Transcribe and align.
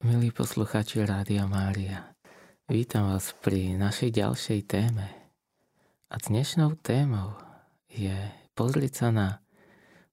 Milí 0.00 0.32
posluchači 0.32 1.04
Rádia 1.04 1.44
Mária, 1.44 2.16
vítam 2.72 3.12
vás 3.12 3.36
pri 3.36 3.76
našej 3.76 4.16
ďalšej 4.16 4.60
téme. 4.64 5.04
A 6.08 6.16
dnešnou 6.16 6.72
témou 6.80 7.36
je 7.92 8.16
pozrieť 8.56 8.92
sa 8.96 9.08
na 9.12 9.28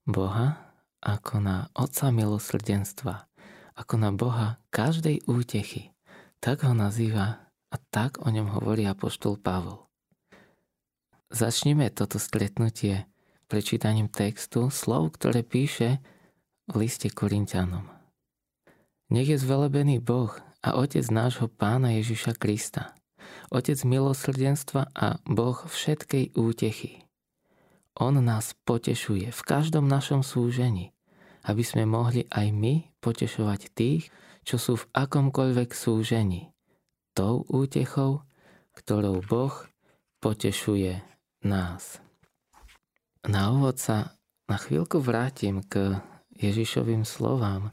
Boha 0.03 0.75
ako 0.99 1.39
na 1.39 1.71
Otca 1.71 2.11
milosrdenstva, 2.11 3.31
ako 3.79 3.95
na 3.95 4.11
Boha 4.11 4.59
každej 4.75 5.23
útechy. 5.23 5.95
Tak 6.43 6.67
ho 6.67 6.75
nazýva 6.75 7.47
a 7.71 7.75
tak 7.88 8.19
o 8.19 8.27
ňom 8.27 8.59
hovorí 8.59 8.83
apoštol 8.83 9.39
Pavol. 9.39 9.88
Začnime 11.31 11.95
toto 11.95 12.19
stretnutie 12.19 13.07
prečítaním 13.47 14.11
textu 14.11 14.67
slov, 14.67 15.15
ktoré 15.15 15.47
píše 15.47 16.04
v 16.67 16.83
liste 16.83 17.07
Korintianom. 17.07 17.96
Nech 19.07 19.31
je 19.31 19.39
zvelebený 19.39 20.03
Boh 20.03 20.35
a 20.59 20.75
Otec 20.75 21.07
nášho 21.07 21.47
Pána 21.47 21.95
Ježiša 21.95 22.35
Krista, 22.35 22.91
Otec 23.48 23.79
milosrdenstva 23.88 24.91
a 24.91 25.23
Boh 25.23 25.55
všetkej 25.63 26.35
útechy. 26.35 27.07
On 27.95 28.12
nás 28.20 28.51
potešuje 28.67 29.31
v 29.31 29.41
každom 29.48 29.88
našom 29.88 30.27
súžení, 30.27 30.91
aby 31.48 31.63
sme 31.63 31.88
mohli 31.88 32.27
aj 32.27 32.51
my 32.51 32.91
potešovať 32.99 33.71
tých, 33.71 34.12
čo 34.43 34.59
sú 34.59 34.75
v 34.75 34.88
akomkoľvek 34.91 35.71
súžení, 35.71 36.51
tou 37.15 37.48
útechou, 37.48 38.27
ktorou 38.76 39.23
Boh 39.23 39.55
potešuje 40.20 40.99
nás. 41.48 42.03
Na 43.23 43.55
úvod 43.55 43.79
sa 43.79 44.20
na 44.51 44.59
chvíľku 44.59 44.99
vrátim 44.99 45.63
k 45.63 45.95
Ježišovým 46.35 47.07
slovám, 47.07 47.71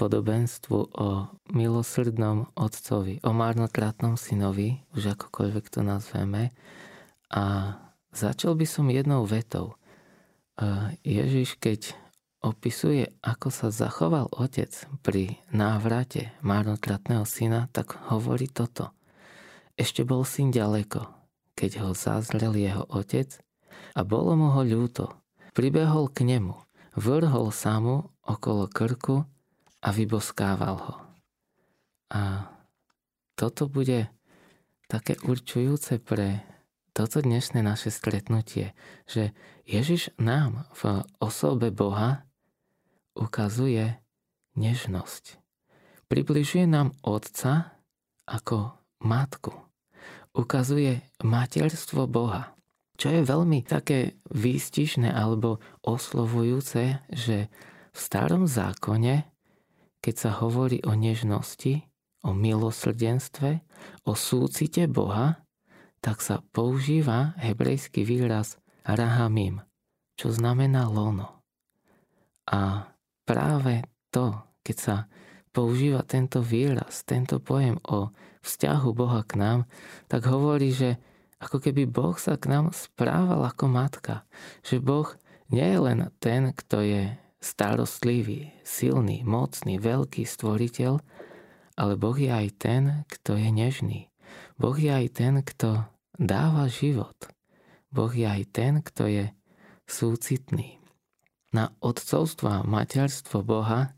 podobenstvu 0.00 0.96
o 0.96 1.28
milosrdnom 1.52 2.48
otcovi, 2.56 3.20
o 3.20 3.36
marnotratnom 3.36 4.16
synovi, 4.16 4.80
už 4.96 5.12
akokoľvek 5.12 5.68
to 5.68 5.84
nazveme. 5.84 6.56
A 7.28 7.76
začal 8.08 8.56
by 8.56 8.64
som 8.64 8.88
jednou 8.88 9.28
vetou. 9.28 9.76
Ježiš, 11.04 11.60
keď 11.60 11.92
opisuje, 12.40 13.12
ako 13.20 13.52
sa 13.52 13.68
zachoval 13.68 14.32
otec 14.32 14.72
pri 15.04 15.36
návrate 15.52 16.32
marnotratného 16.40 17.28
syna, 17.28 17.68
tak 17.76 18.00
hovorí 18.08 18.48
toto. 18.48 18.96
Ešte 19.76 20.08
bol 20.08 20.24
syn 20.24 20.48
ďaleko, 20.48 21.04
keď 21.52 21.84
ho 21.84 21.90
zazrel 21.92 22.56
jeho 22.56 22.88
otec 22.88 23.36
a 23.92 24.00
bolo 24.00 24.32
mu 24.32 24.48
ho 24.56 24.64
ľúto. 24.64 25.12
Pribehol 25.52 26.08
k 26.08 26.24
nemu, 26.24 26.56
vrhol 26.96 27.52
sa 27.52 27.76
mu 27.84 28.08
okolo 28.24 28.64
krku 28.68 29.28
a 29.80 29.88
vyboskával 29.92 30.76
ho. 30.76 30.94
A 32.12 32.50
toto 33.38 33.70
bude 33.70 34.12
také 34.90 35.16
určujúce 35.22 36.02
pre 36.02 36.44
toto 36.90 37.22
dnešné 37.22 37.62
naše 37.62 37.94
stretnutie, 37.94 38.74
že 39.06 39.30
Ježiš 39.62 40.10
nám 40.18 40.66
v 40.74 41.06
osobe 41.22 41.70
Boha 41.70 42.26
ukazuje 43.14 43.94
nežnosť. 44.58 45.38
Približuje 46.10 46.66
nám 46.66 46.90
Otca 47.06 47.78
ako 48.26 48.74
matku. 49.06 49.54
Ukazuje 50.34 51.06
materstvo 51.22 52.10
Boha. 52.10 52.50
Čo 52.98 53.14
je 53.14 53.22
veľmi 53.22 53.62
také 53.62 54.18
výstižné 54.34 55.14
alebo 55.14 55.62
oslovujúce, 55.86 56.98
že 57.08 57.46
v 57.94 57.98
starom 57.98 58.50
zákone 58.50 59.29
keď 60.00 60.14
sa 60.16 60.30
hovorí 60.40 60.80
o 60.84 60.96
nežnosti, 60.96 61.84
o 62.24 62.36
milosrdenstve, 62.36 63.64
o 64.04 64.12
súcite 64.12 64.88
Boha, 64.88 65.44
tak 66.00 66.24
sa 66.24 66.40
používa 66.52 67.36
hebrejský 67.40 68.04
výraz 68.04 68.56
rahamim, 68.84 69.60
čo 70.16 70.32
znamená 70.32 70.88
lono. 70.88 71.44
A 72.48 72.92
práve 73.28 73.84
to, 74.08 74.36
keď 74.64 74.76
sa 74.76 74.96
používa 75.52 76.00
tento 76.02 76.40
výraz, 76.40 77.04
tento 77.04 77.38
pojem 77.38 77.76
o 77.84 78.10
vzťahu 78.40 78.88
Boha 78.96 79.20
k 79.28 79.36
nám, 79.36 79.60
tak 80.08 80.24
hovorí, 80.24 80.72
že 80.72 80.96
ako 81.40 81.60
keby 81.60 81.88
Boh 81.88 82.16
sa 82.16 82.36
k 82.36 82.52
nám 82.52 82.72
správal 82.72 83.40
ako 83.44 83.64
matka. 83.68 84.28
Že 84.64 84.76
Boh 84.84 85.08
nie 85.48 85.64
je 85.64 85.78
len 85.80 86.00
ten, 86.20 86.52
kto 86.52 86.84
je 86.84 87.04
starostlivý, 87.40 88.52
silný, 88.62 89.24
mocný, 89.24 89.80
veľký 89.80 90.28
stvoriteľ, 90.28 91.00
ale 91.80 91.92
Boh 91.96 92.16
je 92.16 92.28
aj 92.28 92.48
ten, 92.60 92.82
kto 93.08 93.40
je 93.40 93.48
nežný. 93.48 94.00
Boh 94.60 94.76
je 94.76 94.92
aj 94.92 95.06
ten, 95.16 95.40
kto 95.40 95.88
dáva 96.20 96.68
život. 96.68 97.16
Boh 97.88 98.12
je 98.12 98.28
aj 98.28 98.42
ten, 98.52 98.84
kto 98.84 99.08
je 99.08 99.24
súcitný. 99.88 100.76
Na 101.50 101.74
odcovstvo 101.82 102.46
a 102.46 102.62
materstvo 102.62 103.42
Boha 103.42 103.96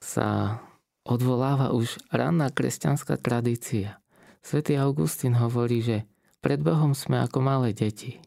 sa 0.00 0.58
odvoláva 1.04 1.70
už 1.76 2.00
ranná 2.10 2.50
kresťanská 2.50 3.20
tradícia. 3.20 4.00
Svetý 4.40 4.80
Augustín 4.80 5.36
hovorí, 5.36 5.84
že 5.84 6.08
pred 6.40 6.58
Bohom 6.64 6.96
sme 6.96 7.20
ako 7.20 7.44
malé 7.44 7.76
deti. 7.76 8.18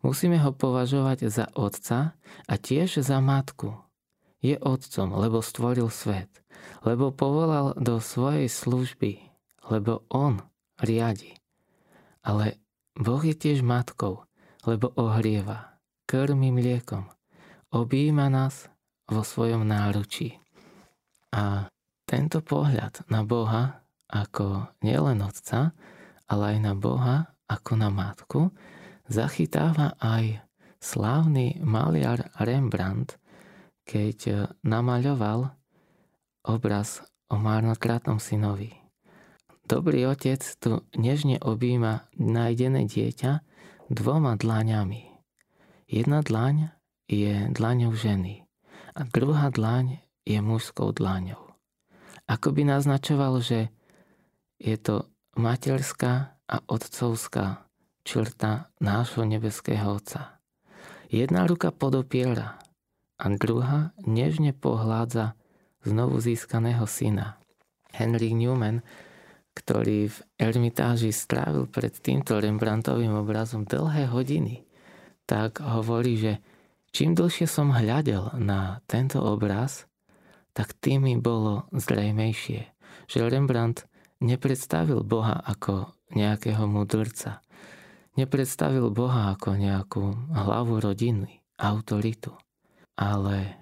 Musíme 0.00 0.40
ho 0.40 0.50
považovať 0.56 1.28
za 1.28 1.46
otca 1.52 2.16
a 2.48 2.54
tiež 2.56 3.04
za 3.04 3.20
matku, 3.20 3.76
je 4.40 4.56
otcom, 4.56 5.08
lebo 5.16 5.44
stvoril 5.44 5.92
svet, 5.92 6.28
lebo 6.84 7.12
povolal 7.12 7.76
do 7.76 8.00
svojej 8.00 8.48
služby, 8.48 9.20
lebo 9.68 10.04
on 10.08 10.40
riadi. 10.80 11.36
Ale 12.24 12.60
Boh 12.96 13.20
je 13.20 13.36
tiež 13.36 13.60
matkou, 13.60 14.24
lebo 14.64 14.92
ohrieva, 14.96 15.80
krmi 16.08 16.52
mliekom, 16.52 17.08
objíma 17.72 18.28
nás 18.32 18.68
vo 19.08 19.24
svojom 19.24 19.64
náručí. 19.64 20.36
A 21.30 21.68
tento 22.08 22.42
pohľad 22.42 23.06
na 23.06 23.22
Boha 23.22 23.86
ako 24.10 24.74
nielen 24.82 25.22
otca, 25.22 25.70
ale 26.26 26.56
aj 26.56 26.58
na 26.58 26.74
Boha 26.74 27.16
ako 27.46 27.72
na 27.78 27.88
matku, 27.92 28.50
zachytáva 29.06 29.94
aj 30.02 30.42
slávny 30.82 31.62
maliar 31.62 32.34
Rembrandt 32.40 33.19
keď 33.90 34.18
e, 34.30 34.34
namaľoval 34.62 35.50
obraz 36.46 37.02
o 37.26 37.34
marnotratnom 37.34 38.22
synovi. 38.22 38.70
Dobrý 39.66 40.06
otec 40.06 40.38
tu 40.62 40.86
nežne 40.94 41.42
objíma 41.42 42.06
nájdené 42.14 42.86
dieťa 42.86 43.42
dvoma 43.90 44.38
dlaňami. 44.38 45.10
Jedna 45.90 46.22
dlaň 46.22 46.70
je 47.10 47.50
dlaňou 47.50 47.90
ženy 47.98 48.46
a 48.94 49.02
druhá 49.10 49.50
dlaň 49.50 49.98
je 50.22 50.38
mužskou 50.38 50.94
dlaňou. 50.94 51.58
Ako 52.30 52.54
by 52.54 52.62
naznačoval, 52.62 53.42
že 53.42 53.74
je 54.62 54.78
to 54.78 55.10
materská 55.34 56.38
a 56.46 56.56
otcovská 56.70 57.66
črta 58.06 58.70
nášho 58.78 59.26
nebeského 59.26 59.98
Otca. 59.98 60.38
Jedna 61.10 61.46
ruka 61.46 61.74
podopiera 61.74 62.58
a 63.20 63.28
druhá 63.36 63.92
nežne 64.00 64.56
pohládza 64.56 65.36
znovu 65.84 66.24
získaného 66.24 66.88
syna. 66.88 67.36
Henry 67.92 68.32
Newman, 68.32 68.80
ktorý 69.52 70.08
v 70.08 70.16
Ermitáži 70.40 71.12
strávil 71.12 71.68
pred 71.68 71.92
týmto 71.92 72.40
Rembrandtovým 72.40 73.12
obrazom 73.12 73.68
dlhé 73.68 74.08
hodiny, 74.08 74.64
tak 75.28 75.60
hovorí, 75.60 76.16
že 76.16 76.32
čím 76.96 77.12
dlhšie 77.12 77.44
som 77.44 77.76
hľadel 77.76 78.40
na 78.40 78.80
tento 78.88 79.20
obraz, 79.20 79.84
tak 80.56 80.72
tým 80.80 81.06
mi 81.06 81.14
bolo 81.20 81.68
zrejmejšie, 81.76 82.60
že 83.06 83.18
Rembrandt 83.28 83.84
nepredstavil 84.24 85.04
Boha 85.04 85.38
ako 85.44 85.92
nejakého 86.16 86.66
mudrca. 86.66 87.44
Nepredstavil 88.18 88.90
Boha 88.90 89.30
ako 89.34 89.54
nejakú 89.54 90.02
hlavu 90.34 90.82
rodiny, 90.82 91.40
autoritu. 91.62 92.34
Ale 93.00 93.56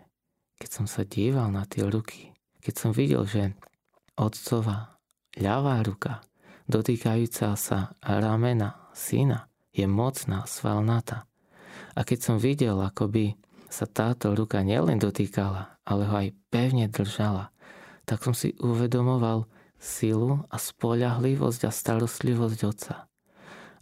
keď 0.58 0.70
som 0.74 0.86
sa 0.90 1.06
díval 1.06 1.54
na 1.54 1.62
tie 1.62 1.86
ruky, 1.86 2.34
keď 2.58 2.74
som 2.74 2.90
videl, 2.90 3.22
že 3.22 3.54
otcova 4.18 4.98
ľavá 5.38 5.78
ruka, 5.86 6.26
dotýkajúca 6.66 7.54
sa 7.54 7.94
ramena 8.02 8.90
syna, 8.90 9.46
je 9.70 9.86
mocná, 9.86 10.42
svalnatá. 10.50 11.30
A 11.94 12.02
keď 12.02 12.18
som 12.18 12.36
videl, 12.42 12.74
ako 12.82 13.06
by 13.06 13.38
sa 13.70 13.86
táto 13.86 14.34
ruka 14.34 14.58
nielen 14.66 14.98
dotýkala, 14.98 15.78
ale 15.86 16.02
ho 16.10 16.14
aj 16.18 16.34
pevne 16.50 16.90
držala, 16.90 17.54
tak 18.02 18.26
som 18.26 18.34
si 18.34 18.58
uvedomoval 18.58 19.46
silu 19.78 20.42
a 20.50 20.58
spoľahlivosť 20.58 21.62
a 21.62 21.70
starostlivosť 21.70 22.60
otca. 22.66 22.94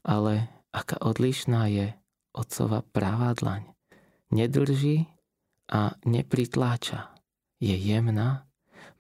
Ale 0.05 0.53
aká 0.69 1.01
odlišná 1.01 1.73
je 1.73 1.97
otcova 2.37 2.85
pravá 2.93 3.33
dlaň. 3.33 3.65
Nedrží 4.29 5.16
a 5.71 5.99
nepritláča. 6.07 7.11
Je 7.59 7.75
jemná, 7.75 8.47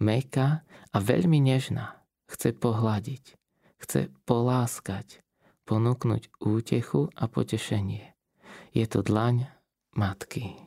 meká 0.00 0.64
a 0.92 0.96
veľmi 0.98 1.38
nežná. 1.40 2.00
Chce 2.26 2.56
pohľadiť, 2.58 3.38
chce 3.78 4.10
poláskať, 4.26 5.22
ponúknuť 5.62 6.34
útechu 6.42 7.06
a 7.14 7.30
potešenie. 7.30 8.14
Je 8.74 8.86
to 8.90 9.02
dlaň 9.06 9.46
matky. 9.94 10.58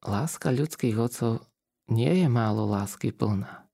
Láska 0.00 0.54
ľudských 0.54 0.96
otcov 0.96 1.44
nie 1.90 2.24
je 2.24 2.28
málo 2.30 2.64
lásky 2.64 3.12
plná. 3.12 3.68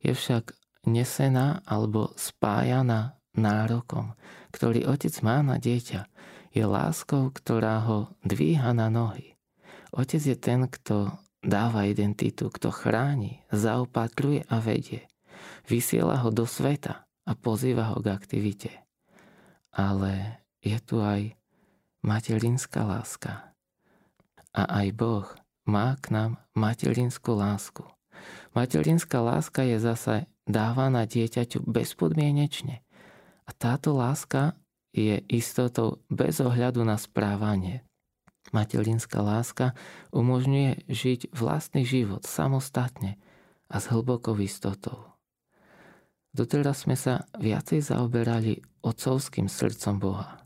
Je 0.00 0.14
však 0.14 0.54
nesená 0.86 1.60
alebo 1.66 2.14
spájaná 2.16 3.18
nárokom, 3.36 4.16
ktorý 4.54 4.88
otec 4.88 5.12
má 5.20 5.44
na 5.44 5.60
dieťa. 5.60 6.08
Je 6.56 6.64
láskou, 6.64 7.28
ktorá 7.28 7.84
ho 7.84 8.08
dvíha 8.24 8.72
na 8.72 8.88
nohy. 8.88 9.35
Otec 9.94 10.22
je 10.22 10.36
ten, 10.38 10.66
kto 10.66 11.14
dáva 11.46 11.86
identitu, 11.86 12.50
kto 12.50 12.74
chráni, 12.74 13.46
zaopatruje 13.54 14.42
a 14.50 14.58
vedie. 14.58 15.06
Vysiela 15.70 16.18
ho 16.22 16.34
do 16.34 16.46
sveta 16.46 17.06
a 17.26 17.32
pozýva 17.38 17.94
ho 17.94 18.02
k 18.02 18.10
aktivite. 18.10 18.70
Ale 19.70 20.42
je 20.64 20.78
tu 20.82 20.98
aj 20.98 21.34
materinská 22.02 22.82
láska. 22.82 23.54
A 24.56 24.62
aj 24.82 24.88
Boh 24.96 25.26
má 25.68 25.94
k 26.00 26.14
nám 26.14 26.32
materinskú 26.56 27.38
lásku. 27.38 27.86
Materinská 28.56 29.20
láska 29.20 29.62
je 29.62 29.76
zase 29.78 30.14
dávaná 30.48 31.04
dieťaťu 31.04 31.62
bezpodmienečne. 31.66 32.82
A 33.46 33.50
táto 33.54 33.94
láska 33.94 34.58
je 34.90 35.20
istotou 35.30 36.02
bez 36.10 36.40
ohľadu 36.42 36.82
na 36.82 36.96
správanie. 36.98 37.85
Materinská 38.54 39.22
láska 39.22 39.74
umožňuje 40.14 40.86
žiť 40.86 41.20
vlastný 41.34 41.82
život 41.82 42.22
samostatne 42.22 43.18
a 43.66 43.82
s 43.82 43.90
hlbokou 43.90 44.38
istotou. 44.38 45.14
Doteraz 46.36 46.84
sme 46.84 46.94
sa 46.94 47.26
viacej 47.40 47.80
zaoberali 47.80 48.60
otcovským 48.84 49.48
srdcom 49.48 49.96
Boha. 49.98 50.44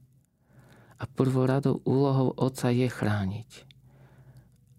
A 1.01 1.05
prvoradou 1.09 1.83
úlohou 1.85 2.31
otca 2.37 2.71
je 2.71 2.87
chrániť 2.87 3.71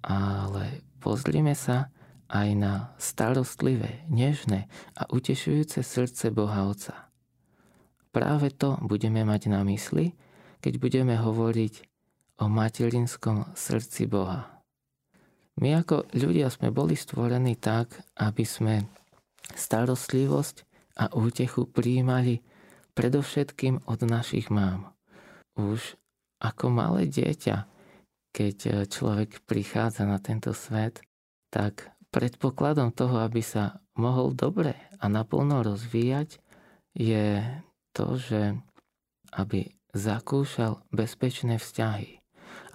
ale 0.05 0.81
pozrime 0.97 1.53
sa 1.53 1.93
aj 2.31 2.49
na 2.57 2.73
starostlivé, 2.97 4.07
nežné 4.09 4.71
a 4.97 5.05
utešujúce 5.11 5.85
srdce 5.85 6.33
Boha 6.33 6.65
Otca. 6.65 7.11
Práve 8.11 8.51
to 8.51 8.75
budeme 8.83 9.23
mať 9.23 9.51
na 9.51 9.63
mysli, 9.67 10.15
keď 10.59 10.73
budeme 10.81 11.15
hovoriť 11.15 11.90
o 12.41 12.45
materinskom 12.49 13.53
srdci 13.53 14.09
Boha. 14.09 14.49
My 15.61 15.85
ako 15.85 16.09
ľudia 16.17 16.49
sme 16.49 16.73
boli 16.73 16.97
stvorení 16.97 17.53
tak, 17.61 18.01
aby 18.17 18.41
sme 18.41 18.89
starostlivosť 19.53 20.65
a 20.97 21.13
útechu 21.13 21.69
prijímali 21.69 22.41
predovšetkým 22.97 23.85
od 23.85 23.99
našich 24.03 24.49
mám. 24.49 24.97
Už 25.53 25.95
ako 26.41 26.73
malé 26.73 27.05
dieťa 27.05 27.71
keď 28.31 28.87
človek 28.87 29.43
prichádza 29.43 30.07
na 30.07 30.17
tento 30.17 30.55
svet, 30.55 31.03
tak 31.51 31.91
predpokladom 32.15 32.95
toho, 32.95 33.23
aby 33.27 33.43
sa 33.43 33.83
mohol 33.99 34.31
dobre 34.31 34.75
a 34.97 35.05
naplno 35.11 35.61
rozvíjať, 35.67 36.39
je 36.95 37.43
to, 37.91 38.15
že 38.15 38.55
aby 39.35 39.75
zakúšal 39.91 40.79
bezpečné 40.95 41.59
vzťahy, 41.59 42.20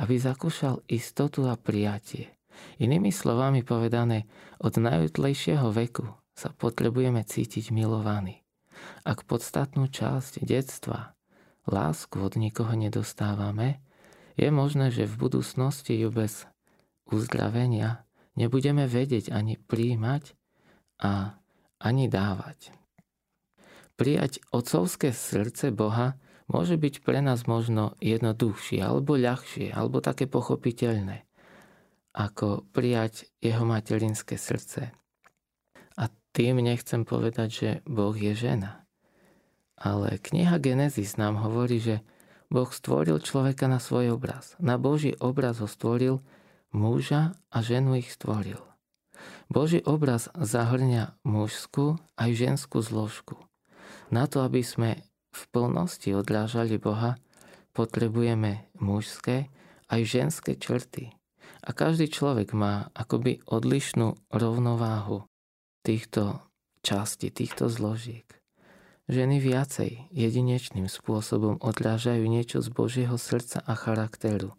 aby 0.00 0.20
zakúšal 0.20 0.84
istotu 0.88 1.48
a 1.48 1.56
prijatie. 1.56 2.32
Inými 2.80 3.12
slovami 3.12 3.60
povedané, 3.64 4.24
od 4.60 4.76
najútlejšieho 4.80 5.68
veku 5.72 6.08
sa 6.32 6.52
potrebujeme 6.52 7.20
cítiť 7.24 7.72
milovaní. 7.72 8.44
Ak 9.04 9.24
podstatnú 9.24 9.88
časť 9.88 10.44
detstva, 10.44 11.16
lásku 11.64 12.16
od 12.20 12.36
nikoho 12.36 12.72
nedostávame, 12.76 13.80
je 14.36 14.52
možné, 14.52 14.92
že 14.92 15.08
v 15.08 15.16
budúcnosti 15.16 15.96
ju 15.96 16.12
bez 16.12 16.44
uzdravenia 17.08 18.04
nebudeme 18.36 18.84
vedieť 18.84 19.32
ani 19.32 19.56
príjmať 19.56 20.36
a 21.00 21.40
ani 21.80 22.08
dávať. 22.08 22.72
Prijať 23.96 24.44
otcovské 24.52 25.16
srdce 25.16 25.72
Boha 25.72 26.20
môže 26.46 26.78
byť 26.78 27.02
pre 27.02 27.18
nás 27.22 27.46
možno 27.46 27.94
jednoduchšie, 27.98 28.82
alebo 28.82 29.18
ľahšie, 29.18 29.74
alebo 29.74 30.02
také 30.02 30.30
pochopiteľné, 30.30 31.26
ako 32.14 32.66
prijať 32.70 33.30
jeho 33.42 33.66
materinské 33.66 34.38
srdce. 34.38 34.94
A 35.98 36.08
tým 36.32 36.62
nechcem 36.62 37.02
povedať, 37.02 37.48
že 37.50 37.68
Boh 37.84 38.14
je 38.14 38.32
žena. 38.32 38.86
Ale 39.76 40.16
kniha 40.16 40.56
Genesis 40.56 41.20
nám 41.20 41.36
hovorí, 41.36 41.76
že 41.82 42.00
Boh 42.48 42.70
stvoril 42.70 43.20
človeka 43.20 43.66
na 43.68 43.82
svoj 43.82 44.16
obraz. 44.16 44.56
Na 44.62 44.80
Boží 44.80 45.12
obraz 45.20 45.60
ho 45.60 45.68
stvoril, 45.68 46.22
muža 46.72 47.36
a 47.52 47.58
ženu 47.60 47.98
ich 47.98 48.08
stvoril. 48.14 48.62
Boží 49.50 49.82
obraz 49.82 50.30
zahrňa 50.34 51.18
mužskú 51.26 51.98
aj 52.16 52.30
ženskú 52.32 52.80
zložku. 52.82 53.36
Na 54.08 54.30
to, 54.30 54.46
aby 54.46 54.62
sme 54.62 55.02
v 55.36 55.42
plnosti 55.52 56.08
odrážali 56.16 56.80
Boha, 56.80 57.20
potrebujeme 57.76 58.64
mužské 58.80 59.52
aj 59.92 60.00
ženské 60.08 60.56
črty. 60.56 61.12
A 61.60 61.76
každý 61.76 62.08
človek 62.08 62.56
má 62.56 62.88
akoby 62.96 63.44
odlišnú 63.44 64.16
rovnováhu 64.32 65.28
týchto 65.84 66.40
častí, 66.80 67.28
týchto 67.28 67.68
zložiek. 67.68 68.24
Ženy 69.06 69.38
viacej 69.38 70.10
jedinečným 70.10 70.90
spôsobom 70.90 71.62
odrážajú 71.62 72.26
niečo 72.26 72.58
z 72.58 72.68
Božieho 72.74 73.14
srdca 73.14 73.62
a 73.62 73.78
charakteru, 73.78 74.50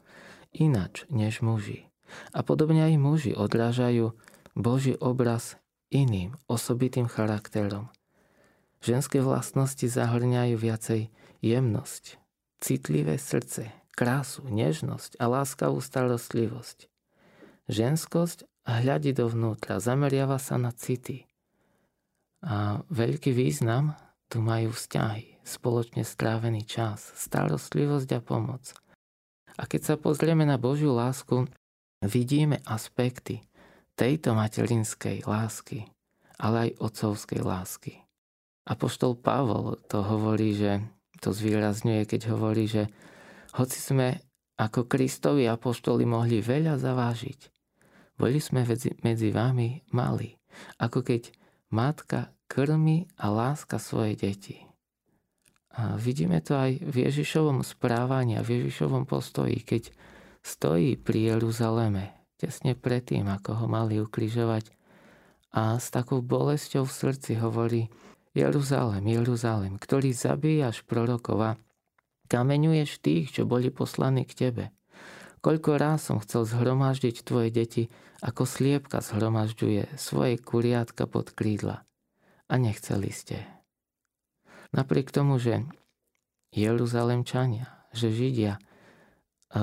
inač 0.55 1.03
než 1.11 1.43
muži. 1.43 1.91
A 2.31 2.43
podobne 2.47 2.87
aj 2.87 2.95
muži 2.95 3.31
odrážajú 3.35 4.15
Boží 4.55 4.95
obraz 5.03 5.59
iným, 5.91 6.39
osobitým 6.47 7.11
charakterom. 7.11 7.91
Ženské 8.81 9.19
vlastnosti 9.19 9.83
zahrňajú 9.83 10.55
viacej 10.55 11.09
jemnosť, 11.41 12.21
citlivé 12.61 13.17
srdce, 13.17 13.73
krásu, 13.97 14.45
nežnosť 14.45 15.17
a 15.17 15.25
láskavú 15.25 15.81
starostlivosť. 15.81 16.85
Ženskosť 17.67 18.45
hľadí 18.63 19.11
dovnútra, 19.17 19.81
zameriava 19.81 20.37
sa 20.37 20.61
na 20.61 20.69
city. 20.71 21.25
A 22.45 22.85
veľký 22.93 23.33
význam 23.33 23.97
tu 24.29 24.45
majú 24.45 24.71
vzťahy, 24.71 25.41
spoločne 25.41 26.05
strávený 26.05 26.63
čas, 26.63 27.11
starostlivosť 27.17 28.09
a 28.13 28.21
pomoc. 28.21 28.77
A 29.57 29.65
keď 29.65 29.81
sa 29.81 29.95
pozrieme 29.97 30.45
na 30.45 30.61
Božiu 30.61 30.93
lásku, 30.93 31.49
vidíme 32.05 32.61
aspekty 32.69 33.41
tejto 33.97 34.37
materinskej 34.37 35.25
lásky, 35.25 35.89
ale 36.37 36.69
aj 36.69 36.77
otcovskej 36.77 37.41
lásky. 37.41 38.06
Apoštol 38.67 39.15
Pavol 39.15 39.79
to 39.87 40.03
hovorí, 40.03 40.51
že 40.51 40.83
to 41.23 41.31
zvýrazňuje, 41.31 42.03
keď 42.03 42.35
hovorí, 42.35 42.67
že 42.67 42.91
hoci 43.55 43.79
sme 43.79 44.19
ako 44.57 44.89
Kristovi 44.89 45.45
apoštoli 45.45 46.03
mohli 46.03 46.41
veľa 46.41 46.81
zavážiť, 46.81 47.39
boli 48.17 48.41
sme 48.41 48.65
medzi, 49.05 49.29
vami 49.29 49.85
mali, 49.93 50.33
ako 50.81 51.05
keď 51.05 51.29
matka 51.69 52.33
krmi 52.49 53.05
a 53.21 53.29
láska 53.29 53.77
svoje 53.77 54.17
deti. 54.17 54.57
A 55.77 55.93
vidíme 55.93 56.41
to 56.41 56.57
aj 56.57 56.81
v 56.81 56.95
Ježišovom 57.05 57.61
správaní 57.61 58.33
a 58.33 58.41
v 58.41 58.61
Ježišovom 58.61 59.05
postoji, 59.05 59.61
keď 59.61 59.93
stojí 60.41 60.97
pri 60.97 61.37
Jeruzaleme, 61.37 62.17
tesne 62.41 62.73
predtým, 62.73 63.29
ako 63.29 63.61
ho 63.61 63.65
mali 63.69 64.01
ukrižovať 64.01 64.73
a 65.53 65.77
s 65.77 65.93
takou 65.93 66.25
bolesťou 66.25 66.81
v 66.81 66.97
srdci 66.97 67.37
hovorí 67.37 67.93
Jeruzalem, 68.35 69.03
Jeruzalem, 69.07 69.79
ktorý 69.79 70.11
zabíjaš 70.11 70.83
prorokov 70.83 71.37
a 71.39 71.51
kameňuješ 72.27 72.99
tých, 72.99 73.25
čo 73.31 73.47
boli 73.47 73.71
poslaní 73.71 74.27
k 74.27 74.33
tebe. 74.47 74.65
Koľko 75.39 75.79
ráz 75.79 76.11
som 76.11 76.17
chcel 76.19 76.43
zhromaždiť 76.43 77.23
tvoje 77.23 77.53
deti, 77.53 77.87
ako 78.19 78.49
sliepka 78.49 78.99
zhromažďuje 78.99 79.95
svoje 79.95 80.41
kuriatka 80.41 81.05
pod 81.05 81.31
krídla 81.31 81.85
a 82.49 82.53
nechceli 82.57 83.13
ste. 83.13 83.45
Napriek 84.73 85.13
tomu, 85.13 85.37
že 85.37 85.63
Jeruzalemčania, 86.51 87.69
že 87.93 88.11
Židia 88.11 88.59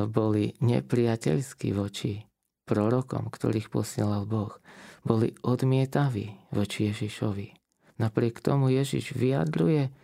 boli 0.09 0.57
nepriateľskí 0.65 1.75
voči 1.77 2.25
prorokom, 2.65 3.29
ktorých 3.29 3.69
posielal 3.69 4.25
Boh, 4.25 4.57
boli 5.05 5.37
odmietaví 5.45 6.49
voči 6.55 6.89
Ježišovi. 6.89 7.64
Napriek 8.01 8.43
tomu 8.43 8.71
Ježiš 8.71 9.15
vyjadruje 9.15 9.95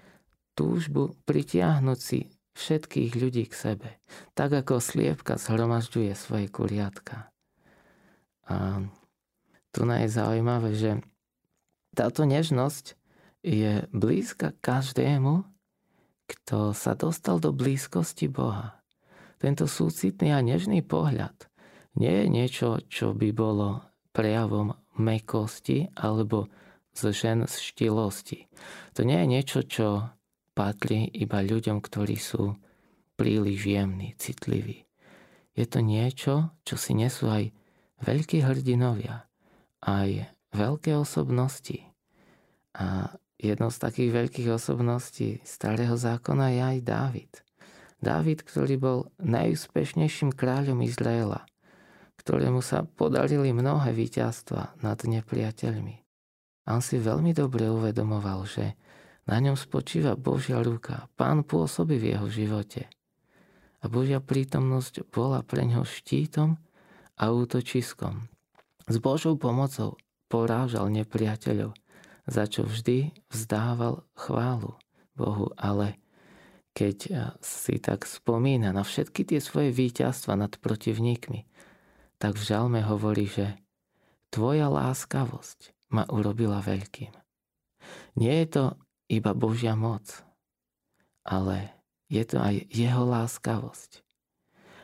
túžbu 0.54 1.16
pritiahnuť 1.26 1.98
si 1.98 2.30
všetkých 2.54 3.12
ľudí 3.16 3.44
k 3.48 3.54
sebe, 3.54 3.90
tak 4.34 4.52
ako 4.52 4.82
sliepka 4.82 5.40
zhromažďuje 5.40 6.12
svoje 6.14 6.46
kuriatka. 6.50 7.30
A 8.50 8.84
tu 9.70 9.86
je 9.86 10.08
zaujímavé, 10.10 10.74
že 10.74 10.90
táto 11.94 12.26
nežnosť 12.26 12.98
je 13.46 13.86
blízka 13.94 14.52
každému, 14.58 15.46
kto 16.30 16.74
sa 16.74 16.94
dostal 16.94 17.42
do 17.42 17.50
blízkosti 17.50 18.30
Boha. 18.30 18.78
Tento 19.40 19.64
súcitný 19.66 20.36
a 20.36 20.44
nežný 20.44 20.84
pohľad 20.84 21.48
nie 21.98 22.12
je 22.22 22.26
niečo, 22.28 22.68
čo 22.86 23.16
by 23.16 23.34
bolo 23.34 23.82
prejavom 24.12 24.76
mekosti 25.00 25.90
alebo 25.96 26.50
z 27.00 27.16
žen 27.16 27.48
z 27.48 27.54
štilosti. 27.56 28.46
To 28.94 29.00
nie 29.08 29.16
je 29.24 29.26
niečo, 29.26 29.58
čo 29.64 30.12
patrí 30.52 31.08
iba 31.16 31.40
ľuďom, 31.40 31.80
ktorí 31.80 32.20
sú 32.20 32.60
príliš 33.16 33.64
jemní, 33.64 34.12
citliví. 34.20 34.84
Je 35.56 35.64
to 35.64 35.80
niečo, 35.80 36.52
čo 36.64 36.76
si 36.76 36.92
nesú 36.92 37.28
aj 37.32 37.52
veľkí 38.04 38.44
hrdinovia, 38.44 39.28
aj 39.84 40.28
veľké 40.52 40.96
osobnosti. 40.96 41.84
A 42.76 43.12
jednou 43.36 43.68
z 43.68 43.78
takých 43.80 44.10
veľkých 44.24 44.48
osobností 44.52 45.40
starého 45.44 45.96
zákona 45.96 46.52
je 46.54 46.60
aj 46.60 46.78
Dávid. 46.80 47.32
Dávid, 48.00 48.40
ktorý 48.40 48.74
bol 48.80 48.98
najúspešnejším 49.20 50.32
kráľom 50.32 50.80
Izraela, 50.80 51.44
ktorému 52.16 52.64
sa 52.64 52.84
podarili 52.84 53.52
mnohé 53.52 53.92
víťazstva 53.92 54.80
nad 54.80 54.96
nepriateľmi. 55.04 55.99
A 56.68 56.76
on 56.76 56.82
si 56.84 57.00
veľmi 57.00 57.32
dobre 57.32 57.68
uvedomoval, 57.68 58.44
že 58.44 58.76
na 59.24 59.38
ňom 59.38 59.54
spočíva 59.54 60.18
Božia 60.18 60.60
ruka, 60.60 61.06
pán 61.14 61.46
pôsobí 61.46 61.96
v 61.96 62.16
jeho 62.16 62.26
živote. 62.26 62.90
A 63.80 63.88
Božia 63.88 64.20
prítomnosť 64.20 65.08
bola 65.08 65.40
pre 65.40 65.64
ňo 65.64 65.86
štítom 65.86 66.60
a 67.16 67.24
útočiskom. 67.32 68.28
S 68.90 68.96
Božou 68.98 69.38
pomocou 69.38 69.96
porážal 70.26 70.90
nepriateľov, 70.92 71.72
za 72.28 72.44
čo 72.50 72.66
vždy 72.66 73.14
vzdával 73.32 74.04
chválu 74.18 74.76
Bohu, 75.16 75.52
ale 75.56 76.00
keď 76.76 76.98
eh, 77.10 77.14
si 77.42 77.76
tak 77.82 78.06
spomína 78.06 78.70
na 78.70 78.86
všetky 78.86 79.26
tie 79.26 79.40
svoje 79.42 79.74
víťazstva 79.74 80.38
nad 80.38 80.52
protivníkmi, 80.58 81.46
tak 82.20 82.36
v 82.36 82.42
žalme 82.44 82.80
hovorí, 82.84 83.26
že 83.26 83.56
tvoja 84.28 84.68
láskavosť 84.68 85.79
ma 85.90 86.06
urobila 86.08 86.62
veľkým. 86.62 87.12
Nie 88.16 88.46
je 88.46 88.48
to 88.50 88.64
iba 89.10 89.34
Božia 89.34 89.74
moc, 89.74 90.22
ale 91.26 91.74
je 92.10 92.22
to 92.26 92.38
aj 92.38 92.66
jeho 92.70 93.02
láskavosť. 93.06 94.02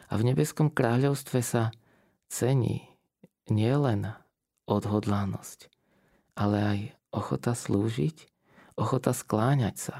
A 0.06 0.18
v 0.18 0.22
nebeskom 0.30 0.70
kráľovstve 0.70 1.42
sa 1.42 1.75
cení 2.30 2.86
nielen 3.50 4.14
odhodlanosť, 4.66 5.70
ale 6.38 6.56
aj 6.58 6.78
ochota 7.10 7.54
slúžiť, 7.54 8.30
ochota 8.78 9.10
skláňať 9.10 9.76
sa 9.78 9.96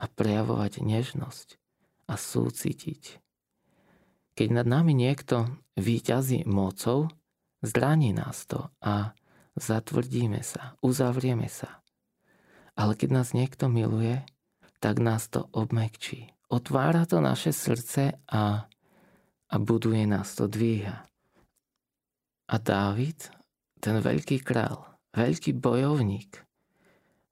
a 0.00 0.04
prejavovať 0.08 0.80
nežnosť 0.80 1.48
a 2.08 2.14
súcitiť. 2.16 3.20
Keď 4.32 4.48
nad 4.48 4.64
nami 4.64 4.96
niekto 4.96 5.48
výťazí 5.76 6.48
mocou, 6.48 7.12
zraní 7.60 8.16
nás 8.16 8.48
to 8.48 8.72
a 8.80 9.12
zatvrdíme 9.56 10.40
sa, 10.40 10.76
uzavrieme 10.80 11.48
sa. 11.48 11.82
Ale 12.72 12.96
keď 12.96 13.08
nás 13.22 13.28
niekto 13.36 13.68
miluje, 13.68 14.24
tak 14.80 14.98
nás 14.98 15.28
to 15.28 15.46
obmekčí. 15.52 16.32
Otvára 16.48 17.04
to 17.04 17.20
naše 17.20 17.52
srdce 17.52 18.16
a, 18.28 18.66
a 19.48 19.56
buduje 19.56 20.04
nás 20.08 20.34
to, 20.34 20.48
dvíha. 20.48 21.04
A 22.48 22.54
Dávid, 22.60 23.32
ten 23.80 24.00
veľký 24.00 24.44
král, 24.44 24.84
veľký 25.16 25.56
bojovník, 25.56 26.44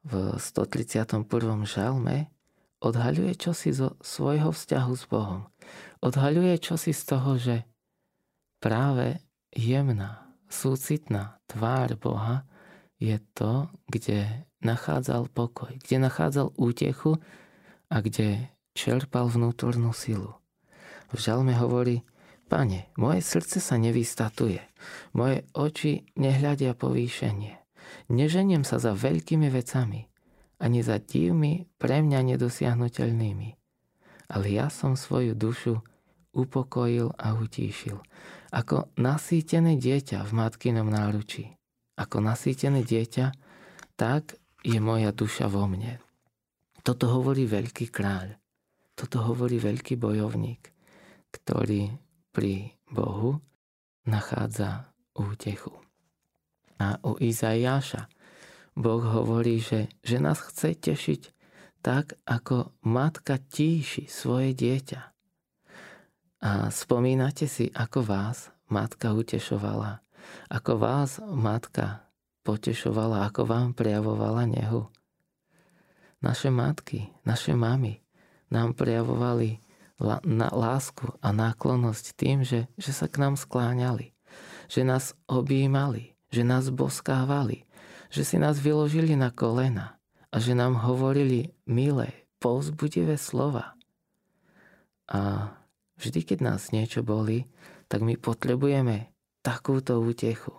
v 0.01 0.41
131. 0.41 1.29
žalme 1.69 2.33
odhaľuje 2.81 3.37
čosi 3.37 3.77
zo 3.77 4.01
svojho 4.01 4.49
vzťahu 4.49 4.93
s 4.97 5.05
Bohom. 5.05 5.45
Odhaľuje 6.01 6.57
čosi 6.57 6.97
z 6.97 7.03
toho, 7.05 7.37
že 7.37 7.69
práve 8.65 9.21
jemná, 9.53 10.30
súcitná 10.51 11.39
tvár 11.47 11.97
Boha 11.97 12.45
je 13.01 13.17
to, 13.33 13.71
kde 13.89 14.45
nachádzal 14.61 15.33
pokoj, 15.33 15.73
kde 15.73 15.97
nachádzal 15.97 16.53
útechu 16.59 17.17
a 17.89 17.97
kde 18.05 18.53
čerpal 18.77 19.33
vnútornú 19.33 19.97
silu. 19.97 20.37
V 21.11 21.19
žalme 21.19 21.57
hovorí, 21.57 22.05
Pane, 22.51 22.91
moje 22.99 23.23
srdce 23.23 23.63
sa 23.63 23.79
nevystatuje, 23.79 24.59
moje 25.15 25.47
oči 25.55 26.03
nehľadia 26.19 26.75
povýšenie. 26.75 27.55
Neženiem 28.11 28.67
sa 28.67 28.83
za 28.83 28.91
veľkými 28.91 29.47
vecami, 29.47 30.11
ani 30.59 30.83
za 30.83 30.99
divmi 30.99 31.71
pre 31.79 32.03
mňa 32.03 32.35
nedosiahnutelnými. 32.35 33.55
Ale 34.35 34.47
ja 34.51 34.67
som 34.67 34.99
svoju 34.99 35.39
dušu 35.39 35.79
upokojil 36.35 37.15
a 37.19 37.35
utíšil. 37.35 37.99
Ako 38.51 38.91
nasýtené 38.99 39.79
dieťa 39.79 40.27
v 40.27 40.33
matkinom 40.35 40.91
náručí. 40.91 41.55
Ako 41.99 42.23
nasýtené 42.23 42.83
dieťa, 42.83 43.35
tak 43.95 44.41
je 44.65 44.79
moja 44.81 45.13
duša 45.15 45.47
vo 45.47 45.69
mne. 45.69 46.01
Toto 46.81 47.13
hovorí 47.13 47.45
veľký 47.45 47.93
kráľ. 47.93 48.41
Toto 48.97 49.21
hovorí 49.25 49.61
veľký 49.61 49.97
bojovník, 49.97 50.73
ktorý 51.33 51.93
pri 52.33 52.77
Bohu 52.89 53.41
nachádza 54.09 54.93
útechu. 55.17 55.73
A 56.81 56.97
u 57.05 57.21
Izaiáša 57.21 58.09
Boh 58.73 59.05
hovorí, 59.05 59.61
že, 59.61 59.93
že 60.01 60.17
nás 60.17 60.41
chce 60.41 60.73
tešiť 60.73 61.23
tak, 61.85 62.17
ako 62.25 62.73
matka 62.85 63.37
tíši 63.37 64.09
svoje 64.09 64.57
dieťa. 64.57 65.01
A 66.41 66.73
spomínate 66.73 67.45
si, 67.45 67.69
ako 67.77 68.01
vás 68.01 68.49
matka 68.73 69.13
utešovala, 69.13 70.01
ako 70.49 70.73
vás 70.81 71.21
matka 71.21 72.09
potešovala, 72.49 73.29
ako 73.29 73.45
vám 73.45 73.77
prejavovala 73.77 74.49
nehu. 74.49 74.89
Naše 76.25 76.49
matky, 76.49 77.13
naše 77.29 77.53
mamy 77.53 78.01
nám 78.49 78.73
prejavovali 78.73 79.61
lásku 80.53 81.13
a 81.21 81.29
náklonnosť 81.29 82.05
tým, 82.17 82.41
že, 82.41 82.65
že 82.81 82.93
sa 82.97 83.05
k 83.05 83.21
nám 83.21 83.37
skláňali, 83.37 84.17
že 84.73 84.81
nás 84.81 85.13
objímali, 85.29 86.17
že 86.33 86.41
nás 86.41 86.73
boskávali, 86.73 87.69
že 88.09 88.25
si 88.25 88.41
nás 88.41 88.57
vyložili 88.57 89.13
na 89.13 89.29
kolena 89.29 90.01
a 90.33 90.41
že 90.41 90.57
nám 90.57 90.81
hovorili 90.81 91.53
milé, 91.69 92.25
povzbudivé 92.41 93.21
slova. 93.21 93.77
A 95.11 95.53
vždy, 96.01 96.25
keď 96.25 96.39
nás 96.41 96.73
niečo 96.73 97.05
boli, 97.05 97.45
tak 97.87 98.01
my 98.01 98.17
potrebujeme 98.17 99.13
takúto 99.45 100.01
útechu. 100.01 100.57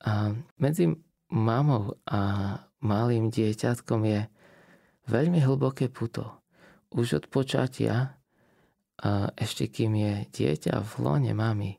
A 0.00 0.32
medzi 0.56 0.92
mamou 1.28 2.00
a 2.08 2.20
malým 2.80 3.28
dieťatkom 3.28 4.00
je 4.06 4.20
veľmi 5.10 5.42
hlboké 5.42 5.92
puto. 5.92 6.40
Už 6.94 7.20
od 7.20 7.24
počatia 7.28 8.16
a 8.96 9.28
ešte 9.36 9.68
kým 9.68 9.92
je 9.92 10.14
dieťa 10.32 10.80
v 10.80 10.92
lone 11.04 11.32
mamy, 11.36 11.76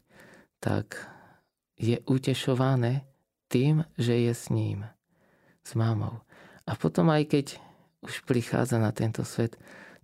tak 0.62 1.02
je 1.78 1.98
utešované 2.06 3.10
tým, 3.50 3.86
že 3.98 4.14
je 4.28 4.34
s 4.34 4.54
ním, 4.54 4.86
s 5.66 5.74
mamou. 5.74 6.22
A 6.68 6.76
potom 6.76 7.10
aj 7.10 7.32
keď 7.32 7.46
už 8.04 8.28
prichádza 8.28 8.78
na 8.78 8.92
tento 8.94 9.26
svet, 9.26 9.58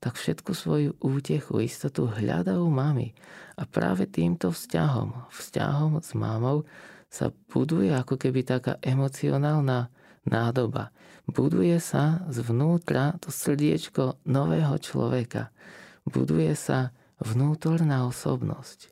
tak 0.04 0.20
všetku 0.20 0.52
svoju 0.52 1.00
útechu, 1.00 1.64
istotu 1.64 2.12
hľadá 2.12 2.60
u 2.60 2.68
mamy. 2.68 3.16
A 3.56 3.64
práve 3.64 4.04
týmto 4.04 4.52
vzťahom, 4.52 5.32
vzťahom 5.32 6.04
s 6.04 6.12
mamou 6.12 6.68
sa 7.08 7.32
buduje 7.32 7.96
ako 7.96 8.20
keby 8.20 8.44
taká 8.44 8.76
emocionálna 8.84 9.88
nádoba. 10.28 10.92
Buduje 11.24 11.80
sa 11.80 12.28
zvnútra 12.28 13.16
to 13.24 13.32
srdiečko 13.32 14.20
nového 14.28 14.76
človeka. 14.76 15.56
Buduje 16.04 16.52
sa 16.60 16.92
vnútorná 17.24 18.04
osobnosť. 18.04 18.92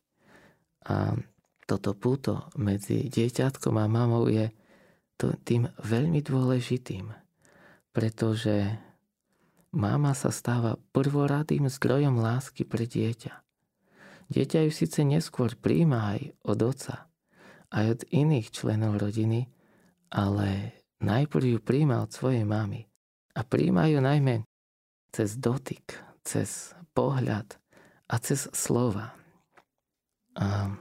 A 0.87 1.19
toto 1.67 1.91
puto 1.91 2.47
medzi 2.55 3.11
dieťatkom 3.11 3.75
a 3.75 3.91
mamou 3.91 4.31
je 4.31 4.47
tým 5.43 5.67
veľmi 5.83 6.23
dôležitým, 6.23 7.11
pretože 7.91 8.79
mama 9.71 10.11
sa 10.11 10.31
stáva 10.31 10.75
prvoradým 10.91 11.67
zdrojom 11.71 12.19
lásky 12.19 12.67
pre 12.67 12.83
dieťa. 12.87 13.33
Dieťa 14.31 14.67
ju 14.67 14.71
síce 14.71 15.03
neskôr 15.03 15.51
príjma 15.59 16.15
aj 16.15 16.21
od 16.47 16.59
oca, 16.63 16.95
aj 17.71 17.85
od 17.99 18.01
iných 18.11 18.47
členov 18.51 18.99
rodiny, 18.99 19.51
ale 20.11 20.79
najprv 21.03 21.55
ju 21.55 21.59
príjma 21.59 22.03
od 22.03 22.11
svojej 22.11 22.47
mamy. 22.47 22.87
A 23.35 23.47
príjma 23.47 23.87
ju 23.91 23.99
najmä 24.03 24.43
cez 25.11 25.39
dotyk, 25.39 25.99
cez 26.23 26.75
pohľad, 26.95 27.59
a 28.11 28.15
cez 28.19 28.51
slova. 28.51 29.15
A 30.35 30.75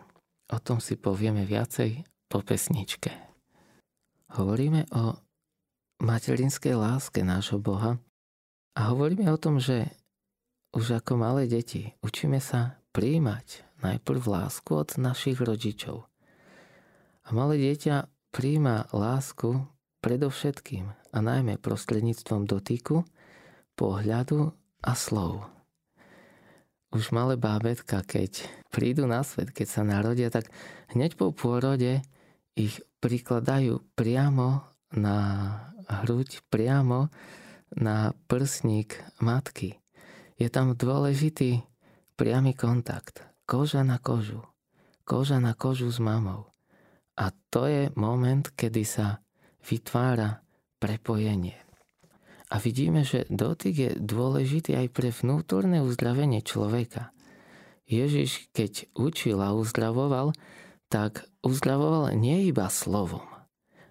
o 0.51 0.59
tom 0.59 0.83
si 0.83 0.99
povieme 0.99 1.47
viacej 1.47 2.03
po 2.27 2.43
pesničke. 2.43 3.11
Hovoríme 4.35 4.91
o 4.95 5.15
materinskej 6.03 6.75
láske 6.75 7.23
nášho 7.23 7.63
Boha 7.63 7.99
a 8.75 8.81
hovoríme 8.95 9.27
o 9.33 9.41
tom, 9.41 9.59
že 9.59 9.91
už 10.71 11.03
ako 11.03 11.19
malé 11.19 11.51
deti 11.51 11.99
učíme 12.07 12.39
sa 12.39 12.79
príjmať 12.95 13.67
najprv 13.83 14.23
lásku 14.23 14.71
od 14.71 14.95
našich 15.01 15.43
rodičov. 15.43 16.07
A 17.27 17.29
malé 17.35 17.59
dieťa 17.59 18.07
príjma 18.31 18.87
lásku 18.95 19.67
predovšetkým 20.01 20.87
a 20.91 21.19
najmä 21.19 21.59
prostredníctvom 21.59 22.47
dotyku, 22.47 23.03
pohľadu 23.75 24.55
a 24.87 24.93
slov. 24.95 25.45
Už 26.91 27.15
malé 27.15 27.39
bábetka, 27.39 28.03
keď 28.03 28.47
prídu 28.75 29.07
na 29.07 29.23
svet, 29.23 29.55
keď 29.55 29.67
sa 29.67 29.83
narodia, 29.87 30.27
tak 30.27 30.51
hneď 30.91 31.15
po 31.15 31.31
pôrode 31.31 32.03
ich 32.59 32.83
prikladajú 32.99 33.79
priamo 33.95 34.67
na 34.91 35.17
hruď, 35.87 36.43
priamo 36.51 37.11
na 37.75 38.17
prsník 38.27 38.99
matky. 39.23 39.79
Je 40.41 40.49
tam 40.49 40.75
dôležitý 40.75 41.63
priamy 42.17 42.57
kontakt. 42.57 43.23
Koža 43.45 43.83
na 43.83 43.99
kožu. 43.99 44.47
Koža 45.05 45.43
na 45.43 45.55
kožu 45.55 45.91
s 45.91 45.99
mamou. 45.99 46.51
A 47.19 47.35
to 47.53 47.67
je 47.67 47.93
moment, 47.99 48.47
kedy 48.57 48.87
sa 48.87 49.21
vytvára 49.67 50.41
prepojenie. 50.81 51.59
A 52.51 52.59
vidíme, 52.59 53.07
že 53.07 53.29
dotyk 53.31 53.75
je 53.77 53.91
dôležitý 54.01 54.75
aj 54.75 54.89
pre 54.91 55.15
vnútorné 55.15 55.79
uzdravenie 55.85 56.43
človeka. 56.43 57.15
Ježiš, 57.87 58.51
keď 58.51 58.91
učil 58.99 59.39
a 59.39 59.55
uzdravoval, 59.55 60.35
tak 60.91 61.27
uzdravoval 61.47 62.19
nie 62.19 62.51
iba 62.51 62.67
slovom, 62.67 63.27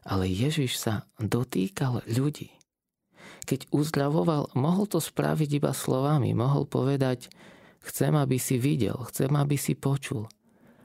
ale 0.03 0.27
Ježiš 0.27 0.75
sa 0.75 1.07
dotýkal 1.19 2.03
ľudí. 2.07 2.58
Keď 3.49 3.73
uzdravoval, 3.73 4.53
mohol 4.53 4.85
to 4.85 5.01
spraviť 5.01 5.57
iba 5.57 5.73
slovami, 5.73 6.37
mohol 6.37 6.69
povedať, 6.69 7.33
chcem, 7.81 8.13
aby 8.13 8.37
si 8.37 8.61
videl, 8.61 8.93
chcem, 9.09 9.33
aby 9.33 9.57
si 9.57 9.73
počul. 9.73 10.29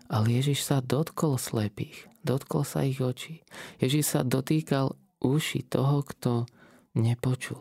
Ale 0.08 0.32
Ježiš 0.32 0.64
sa 0.64 0.80
dotkol 0.80 1.36
slepých, 1.36 2.08
dotkol 2.24 2.64
sa 2.64 2.88
ich 2.88 3.04
očí. 3.04 3.44
Ježiš 3.84 4.16
sa 4.16 4.20
dotýkal 4.24 4.96
uši 5.20 5.60
toho, 5.68 6.00
kto 6.08 6.48
nepočul. 6.96 7.60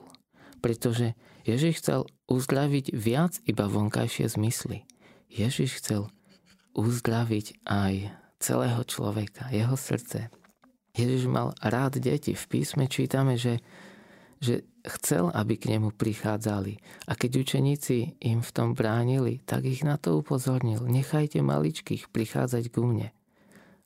Pretože 0.64 1.20
Ježiš 1.44 1.84
chcel 1.84 2.08
uzdraviť 2.32 2.96
viac 2.96 3.44
iba 3.44 3.68
vonkajšie 3.68 4.32
zmysly. 4.32 4.88
Ježiš 5.28 5.84
chcel 5.84 6.08
uzdraviť 6.80 7.68
aj 7.68 8.16
celého 8.40 8.82
človeka, 8.88 9.52
jeho 9.52 9.76
srdce. 9.76 10.32
Ježiš 10.94 11.26
mal 11.28 11.58
rád 11.60 11.98
deti. 11.98 12.38
V 12.38 12.46
písme 12.48 12.86
čítame, 12.86 13.36
že, 13.36 13.60
že 14.44 14.68
chcel, 14.84 15.32
aby 15.32 15.56
k 15.56 15.72
nemu 15.72 15.96
prichádzali. 15.96 16.76
A 17.08 17.16
keď 17.16 17.48
učeníci 17.48 18.20
im 18.20 18.44
v 18.44 18.52
tom 18.52 18.76
bránili, 18.76 19.40
tak 19.48 19.64
ich 19.64 19.88
na 19.88 19.96
to 19.96 20.20
upozornil. 20.20 20.84
Nechajte 20.84 21.40
maličkých 21.40 22.12
prichádzať 22.12 22.68
ku 22.68 22.84
mne. 22.84 23.16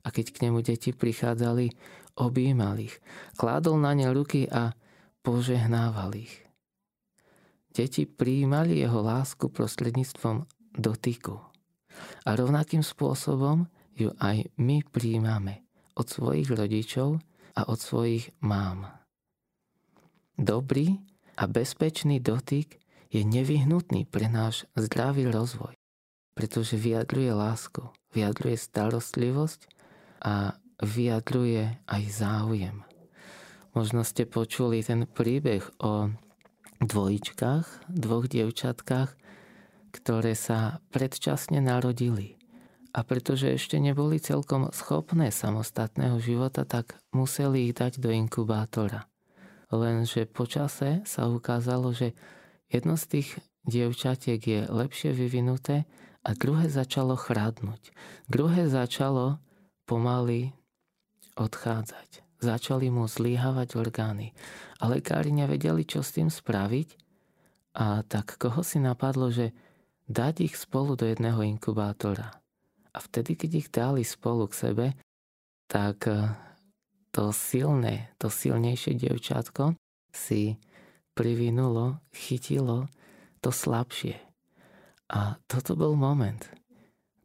A 0.01 0.07
keď 0.09 0.33
k 0.33 0.49
nemu 0.49 0.65
deti 0.65 0.97
prichádzali, 0.97 1.77
objímal 2.17 2.81
ich. 2.81 2.97
Kládol 3.37 3.77
na 3.77 3.93
ne 3.93 4.09
ruky 4.09 4.49
a 4.49 4.73
požehnával 5.21 6.17
ich. 6.17 6.33
Deti 7.69 8.09
prijímali 8.09 8.81
jeho 8.81 9.05
lásku 9.05 9.53
prostredníctvom 9.53 10.49
dotyku. 10.73 11.37
A 12.25 12.33
rovnakým 12.33 12.81
spôsobom 12.81 13.69
ju 13.93 14.09
aj 14.17 14.49
my 14.57 14.81
príjmame 14.89 15.61
od 15.93 16.09
svojich 16.09 16.49
rodičov 16.49 17.21
a 17.53 17.69
od 17.69 17.77
svojich 17.77 18.33
mám. 18.41 18.96
Dobrý 20.37 21.01
a 21.33 21.49
bezpečný 21.49 22.21
dotyk 22.21 22.77
je 23.09 23.25
nevyhnutný 23.25 24.05
pre 24.05 24.29
náš 24.29 24.69
zdravý 24.77 25.33
rozvoj, 25.33 25.73
pretože 26.37 26.77
vyjadruje 26.77 27.33
lásku, 27.33 27.89
vyjadruje 28.13 28.53
starostlivosť 28.53 29.65
a 30.21 30.53
vyjadruje 30.85 31.81
aj 31.89 32.03
záujem. 32.13 32.85
Možno 33.73 34.05
ste 34.05 34.29
počuli 34.29 34.85
ten 34.85 35.09
príbeh 35.09 35.65
o 35.81 36.13
dvojičkách, 36.85 37.89
dvoch 37.89 38.29
dievčatkách, 38.29 39.17
ktoré 39.89 40.37
sa 40.37 40.85
predčasne 40.93 41.65
narodili. 41.65 42.37
A 42.93 43.01
pretože 43.01 43.57
ešte 43.57 43.81
neboli 43.81 44.21
celkom 44.21 44.69
schopné 44.69 45.33
samostatného 45.33 46.21
života, 46.21 46.61
tak 46.61 47.01
museli 47.09 47.69
ich 47.69 47.73
dať 47.73 47.97
do 47.97 48.13
inkubátora. 48.13 49.09
Lenže 49.67 50.23
počase 50.27 51.03
sa 51.03 51.27
ukázalo, 51.27 51.91
že 51.91 52.15
jedno 52.71 52.95
z 52.95 53.05
tých 53.19 53.29
dievčatiek 53.67 54.39
je 54.39 54.61
lepšie 54.71 55.11
vyvinuté 55.11 55.83
a 56.23 56.31
druhé 56.35 56.71
začalo 56.71 57.19
chradnúť. 57.19 57.91
Druhé 58.31 58.71
začalo 58.71 59.43
pomaly 59.83 60.55
odchádzať. 61.35 62.23
Začali 62.37 62.87
mu 62.93 63.09
zlíhavať 63.09 63.75
orgány. 63.75 64.31
A 64.79 64.87
lekári 64.87 65.33
nevedeli, 65.33 65.83
čo 65.83 66.05
s 66.05 66.15
tým 66.15 66.29
spraviť. 66.29 66.89
A 67.77 68.05
tak 68.05 68.37
koho 68.37 68.61
si 68.61 68.77
napadlo, 68.77 69.29
že 69.33 69.51
dať 70.07 70.47
ich 70.47 70.55
spolu 70.55 70.95
do 70.95 71.05
jedného 71.05 71.43
inkubátora. 71.43 72.39
A 72.93 72.97
vtedy, 72.97 73.37
keď 73.37 73.51
ich 73.53 73.67
dali 73.69 74.01
spolu 74.01 74.49
k 74.49 74.57
sebe, 74.57 74.87
tak 75.69 76.07
eh, 76.09 76.33
to 77.17 77.33
silné, 77.33 78.13
to 78.21 78.29
silnejšie 78.29 78.93
dievčatko 78.93 79.73
si 80.13 80.61
privinulo, 81.17 81.97
chytilo 82.13 82.85
to 83.41 83.49
slabšie. 83.49 84.21
A 85.09 85.41
toto 85.49 85.73
bol 85.73 85.97
moment. 85.97 86.45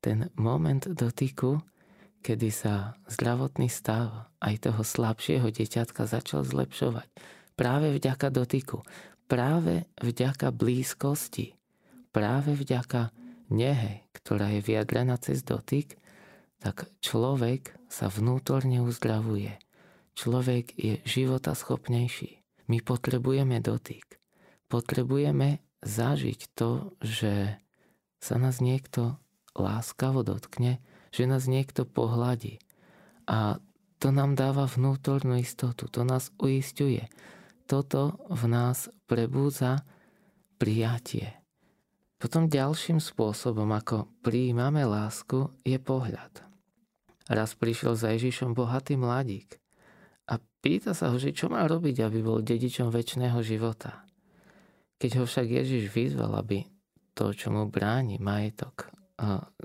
Ten 0.00 0.32
moment 0.40 0.80
dotyku, 0.88 1.60
kedy 2.24 2.48
sa 2.48 2.96
zdravotný 3.04 3.68
stav 3.68 4.32
aj 4.40 4.64
toho 4.64 4.80
slabšieho 4.80 5.52
dieťatka 5.52 6.08
začal 6.08 6.48
zlepšovať. 6.48 7.12
Práve 7.52 7.92
vďaka 7.92 8.32
dotyku, 8.32 8.80
práve 9.28 9.84
vďaka 10.00 10.56
blízkosti, 10.56 11.52
práve 12.16 12.56
vďaka 12.56 13.12
nehe, 13.52 14.08
ktorá 14.16 14.56
je 14.56 14.64
vyjadrená 14.64 15.20
cez 15.20 15.44
dotyk, 15.44 16.00
tak 16.64 16.88
človek 17.04 17.76
sa 17.92 18.08
vnútorne 18.08 18.80
uzdravuje. 18.80 19.60
Človek 20.12 20.76
je 20.76 21.00
života 21.08 21.56
schopnejší. 21.56 22.44
My 22.68 22.84
potrebujeme 22.84 23.58
dotyk. 23.64 24.20
Potrebujeme 24.68 25.64
zažiť 25.84 26.40
to, 26.56 26.96
že 27.00 27.56
sa 28.22 28.36
nás 28.38 28.62
niekto 28.62 29.18
láskavo 29.56 30.22
dotkne, 30.22 30.80
že 31.12 31.28
nás 31.28 31.48
niekto 31.48 31.84
pohľadí. 31.84 32.62
A 33.28 33.60
to 34.00 34.08
nám 34.10 34.34
dáva 34.34 34.66
vnútornú 34.66 35.38
istotu, 35.38 35.86
to 35.86 36.02
nás 36.02 36.32
uistuje. 36.40 37.08
Toto 37.66 38.18
v 38.28 38.42
nás 38.48 38.90
prebúdza 39.06 39.84
prijatie. 40.58 41.38
Potom 42.18 42.46
ďalším 42.46 43.02
spôsobom, 43.02 43.66
ako 43.74 44.06
prijímame 44.22 44.86
lásku, 44.86 45.50
je 45.66 45.78
pohľad. 45.82 46.46
Raz 47.26 47.54
prišiel 47.58 47.98
za 47.98 48.14
Ježišom 48.14 48.54
bohatý 48.54 48.94
mladík 48.94 49.61
pýta 50.62 50.94
sa 50.94 51.10
ho, 51.10 51.18
že 51.18 51.34
čo 51.34 51.50
má 51.50 51.66
robiť, 51.66 52.06
aby 52.06 52.22
bol 52.22 52.40
dedičom 52.40 52.88
väčšného 52.94 53.42
života. 53.42 54.06
Keď 55.02 55.10
ho 55.18 55.24
však 55.26 55.50
Ježiš 55.50 55.90
vyzval, 55.90 56.38
aby 56.38 56.62
to, 57.18 57.34
čo 57.34 57.50
mu 57.50 57.66
bráni 57.66 58.22
majetok, 58.22 58.88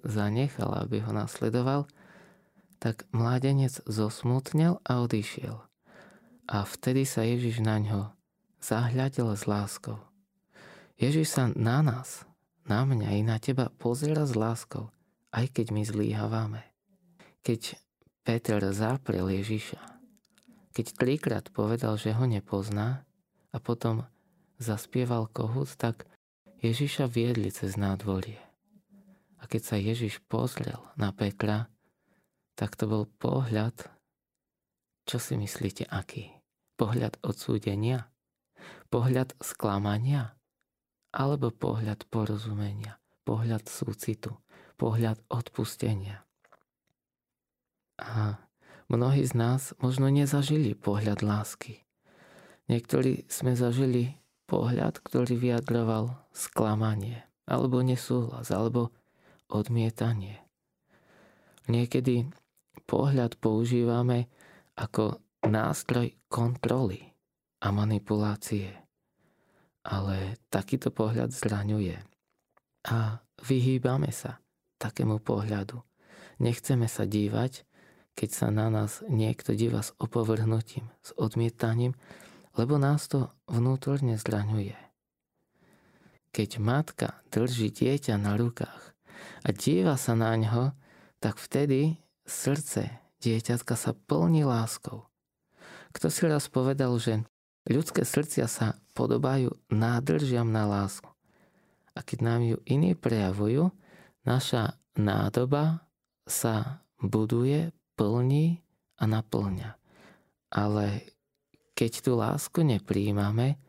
zanechal, 0.01 0.73
aby 0.81 1.05
ho 1.05 1.13
nasledoval, 1.13 1.85
tak 2.81 3.05
mládenec 3.13 3.77
zosmutnel 3.85 4.81
a 4.85 5.01
odišiel. 5.05 5.61
A 6.49 6.57
vtedy 6.65 7.05
sa 7.05 7.25
Ježiš 7.25 7.61
na 7.61 7.77
ňo 7.81 8.01
zahľadil 8.61 9.33
s 9.33 9.45
láskou. 9.45 10.01
Ježiš 10.97 11.37
sa 11.37 11.49
na 11.53 11.85
nás, 11.85 12.25
na 12.65 12.85
mňa 12.85 13.09
i 13.17 13.21
na 13.21 13.37
teba 13.37 13.69
pozera 13.69 14.25
s 14.25 14.33
láskou, 14.33 14.89
aj 15.29 15.53
keď 15.53 15.73
my 15.73 15.81
zlíhavame. 15.85 16.61
Keď 17.45 17.77
Peter 18.25 18.59
zaprel 18.73 19.29
Ježiša, 19.29 19.96
keď 20.77 20.93
trikrát 20.93 21.45
povedal, 21.49 21.97
že 21.97 22.13
ho 22.13 22.29
nepozná 22.29 23.01
a 23.49 23.57
potom 23.57 24.05
zaspieval 24.61 25.25
kohút, 25.33 25.73
tak 25.73 26.05
Ježiša 26.61 27.09
viedli 27.09 27.49
cez 27.49 27.73
nádvorie. 27.73 28.37
A 29.41 29.49
keď 29.49 29.61
sa 29.73 29.77
Ježiš 29.81 30.21
pozrel 30.29 30.77
na 30.93 31.09
Petra, 31.09 31.73
tak 32.53 32.77
to 32.77 32.85
bol 32.85 33.09
pohľad, 33.17 33.73
čo 35.09 35.17
si 35.17 35.33
myslíte, 35.33 35.89
aký? 35.89 36.29
Pohľad 36.77 37.17
odsúdenia? 37.25 38.13
Pohľad 38.93 39.33
sklamania? 39.41 40.37
alebo 41.17 41.49
pohľad 41.49 42.05
porozumenia, 42.13 43.01
pohľad 43.25 43.65
súcitu, 43.65 44.37
pohľad 44.77 45.17
odpustenia. 45.33 46.21
A 47.97 48.37
mnohí 48.87 49.23
z 49.27 49.33
nás 49.35 49.75
možno 49.83 50.07
nezažili 50.11 50.75
pohľad 50.75 51.23
lásky. 51.23 51.83
Niektorí 52.67 53.27
sme 53.31 53.55
zažili 53.55 54.19
pohľad, 54.47 54.99
ktorý 55.03 55.39
vyjadroval 55.39 56.15
sklamanie, 56.31 57.23
alebo 57.47 57.83
nesúhlas, 57.83 58.51
alebo 58.51 58.91
odmietanie. 59.47 60.43
Niekedy 61.67 62.27
pohľad 62.87 63.35
používame 63.39 64.31
ako 64.79 65.19
nástroj 65.43 66.15
kontroly 66.31 67.11
a 67.59 67.75
manipulácie. 67.75 68.71
Ale 69.83 70.39
takýto 70.47 70.91
pohľad 70.91 71.31
zraňuje. 71.31 71.95
A 72.87 73.19
vyhýbame 73.43 74.11
sa 74.15 74.39
takému 74.79 75.19
pohľadu. 75.19 75.83
Nechceme 76.39 76.87
sa 76.87 77.03
dívať, 77.03 77.66
keď 78.17 78.29
sa 78.33 78.47
na 78.49 78.73
nás 78.73 79.05
niekto 79.05 79.53
díva 79.53 79.85
s 79.85 79.93
opovrhnutím, 80.01 80.89
s 81.05 81.13
odmietaním, 81.21 81.93
lebo 82.57 82.81
nás 82.81 83.05
to 83.05 83.29
vnútorne 83.45 84.17
zraňuje. 84.17 84.73
Keď 86.33 86.49
matka 86.57 87.21
drží 87.29 87.69
dieťa 87.69 88.17
na 88.17 88.33
rukách 88.33 88.97
a 89.45 89.49
díva 89.53 89.93
sa 90.01 90.17
na 90.17 90.33
ňo, 90.33 90.73
tak 91.21 91.37
vtedy 91.37 92.01
srdce 92.25 92.89
dieťatka 93.21 93.77
sa 93.77 93.93
plní 93.93 94.49
láskou. 94.49 95.05
Kto 95.93 96.09
si 96.09 96.25
raz 96.25 96.49
povedal, 96.49 96.97
že 96.97 97.21
ľudské 97.69 98.01
srdcia 98.01 98.49
sa 98.49 98.81
podobajú 98.97 99.53
nádržiam 99.69 100.49
na 100.49 100.65
lásku. 100.65 101.09
A 101.93 102.01
keď 102.01 102.19
nám 102.21 102.41
ju 102.45 102.57
iní 102.65 102.93
prejavujú, 102.93 103.73
naša 104.25 104.77
nádoba 104.93 105.85
sa 106.29 106.85
buduje, 107.01 107.73
plní 107.97 108.61
a 109.01 109.03
naplňa. 109.09 109.75
Ale 110.53 111.03
keď 111.75 111.91
tú 112.05 112.11
lásku 112.15 112.63
nepríjmame, 112.63 113.59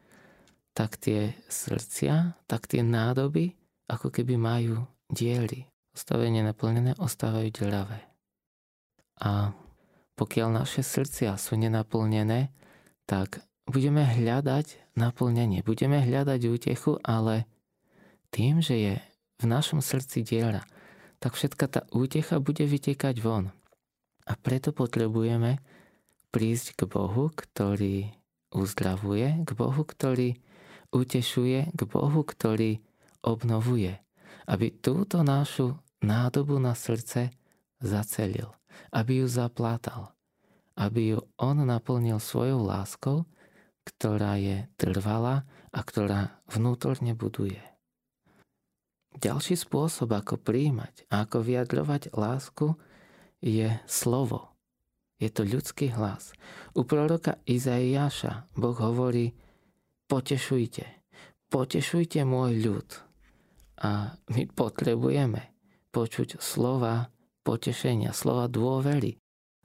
tak 0.77 0.95
tie 1.01 1.35
srdcia, 1.51 2.39
tak 2.47 2.71
tie 2.71 2.87
nádoby 2.87 3.59
ako 3.91 4.15
keby 4.15 4.39
majú 4.39 4.87
diely. 5.11 5.67
Ostavenie 5.91 6.47
naplnené 6.47 6.95
ostávajú 6.95 7.51
deravé. 7.51 8.07
A 9.19 9.51
pokiaľ 10.15 10.63
naše 10.63 10.87
srdcia 10.87 11.35
sú 11.35 11.59
nenaplnené, 11.59 12.55
tak 13.11 13.43
budeme 13.67 14.07
hľadať 14.07 14.95
naplnenie, 14.95 15.67
budeme 15.67 15.99
hľadať 15.99 16.41
útechu, 16.47 17.03
ale 17.03 17.51
tým, 18.31 18.63
že 18.63 18.75
je 18.79 18.95
v 19.39 19.45
našom 19.51 19.83
srdci 19.83 20.23
diera, 20.23 20.63
tak 21.19 21.35
všetka 21.35 21.67
tá 21.67 21.81
útecha 21.91 22.39
bude 22.39 22.63
vytekať 22.63 23.19
von. 23.19 23.51
A 24.29 24.37
preto 24.37 24.77
potrebujeme 24.77 25.59
prísť 26.29 26.77
k 26.77 26.81
Bohu, 26.85 27.33
ktorý 27.33 28.13
uzdravuje, 28.53 29.49
k 29.49 29.51
Bohu, 29.57 29.83
ktorý 29.85 30.37
utešuje, 30.93 31.73
k 31.73 31.81
Bohu, 31.89 32.21
ktorý 32.21 32.85
obnovuje. 33.25 33.97
Aby 34.49 34.73
túto 34.73 35.25
našu 35.25 35.77
nádobu 36.05 36.61
na 36.61 36.77
srdce 36.77 37.33
zacelil, 37.81 38.53
aby 38.93 39.25
ju 39.25 39.27
zaplátal, 39.29 40.13
aby 40.77 41.17
ju 41.17 41.19
on 41.41 41.65
naplnil 41.65 42.21
svojou 42.21 42.65
láskou, 42.65 43.25
ktorá 43.85 44.37
je 44.37 44.69
trvalá 44.77 45.49
a 45.73 45.81
ktorá 45.81 46.37
vnútorne 46.49 47.17
buduje. 47.17 47.61
Ďalší 49.19 49.59
spôsob, 49.59 50.15
ako 50.15 50.39
príjmať 50.39 51.09
a 51.11 51.25
ako 51.27 51.43
vyjadrovať 51.43 52.15
lásku, 52.15 52.77
je 53.43 53.71
slovo. 53.87 54.55
Je 55.19 55.27
to 55.31 55.43
ľudský 55.43 55.91
hlas. 55.99 56.31
U 56.79 56.87
proroka 56.87 57.43
Izaiáša 57.43 58.55
Boh 58.55 58.79
hovorí, 58.79 59.35
potešujte, 60.07 60.87
potešujte 61.51 62.23
môj 62.23 62.53
ľud. 62.63 62.89
A 63.83 64.15
my 64.31 64.43
potrebujeme 64.51 65.55
počuť 65.91 66.39
slova 66.39 67.11
potešenia, 67.43 68.15
slova 68.15 68.47
dôvery, 68.47 69.19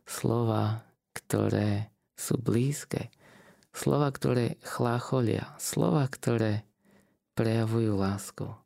slova, 0.06 0.86
ktoré 1.14 1.94
sú 2.18 2.38
blízke, 2.42 3.14
slova, 3.74 4.10
ktoré 4.10 4.58
chlácholia, 4.66 5.54
slova, 5.58 6.06
ktoré 6.10 6.66
prejavujú 7.34 7.98
lásku. 7.98 8.63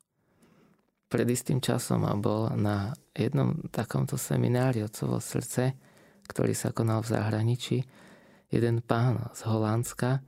Pred 1.08 1.26
istým 1.32 1.64
časom 1.64 2.04
a 2.04 2.12
bol 2.16 2.52
na 2.52 2.92
jednom 3.16 3.56
takomto 3.72 4.20
seminári 4.20 4.84
Otcovo 4.84 5.18
srdce, 5.24 5.72
ktorý 6.28 6.52
sa 6.52 6.76
konal 6.76 7.00
v 7.00 7.16
zahraničí, 7.16 7.76
jeden 8.52 8.84
pán 8.84 9.32
z 9.32 9.48
Holandska 9.48 10.20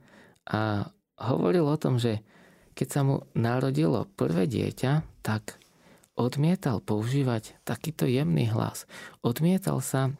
a 0.49 0.89
hovoril 1.21 1.69
o 1.69 1.77
tom, 1.77 2.01
že 2.01 2.25
keď 2.73 2.87
sa 2.89 3.01
mu 3.05 3.21
narodilo 3.37 4.09
prvé 4.17 4.49
dieťa, 4.49 5.21
tak 5.21 5.61
odmietal 6.17 6.81
používať 6.81 7.61
takýto 7.61 8.09
jemný 8.09 8.49
hlas. 8.49 8.89
Odmietal 9.21 9.85
sa 9.85 10.17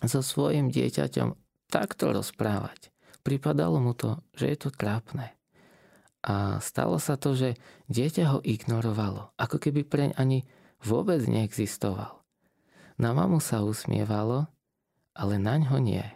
so 0.00 0.24
svojim 0.24 0.72
dieťaťom 0.72 1.36
takto 1.68 2.16
rozprávať. 2.16 2.88
Pripadalo 3.20 3.84
mu 3.84 3.92
to, 3.92 4.24
že 4.32 4.48
je 4.48 4.56
to 4.56 4.70
trápne. 4.72 5.39
A 6.20 6.60
stalo 6.60 7.00
sa 7.00 7.16
to, 7.16 7.32
že 7.32 7.56
dieťa 7.88 8.24
ho 8.36 8.38
ignorovalo, 8.44 9.32
ako 9.40 9.56
keby 9.56 9.88
preň 9.88 10.10
ani 10.20 10.44
vôbec 10.84 11.24
neexistoval. 11.24 12.20
Na 13.00 13.16
mamu 13.16 13.40
sa 13.40 13.64
usmievalo 13.64 14.48
ale 15.20 15.36
na 15.36 15.58
ňo 15.58 15.76
nie. 15.82 16.06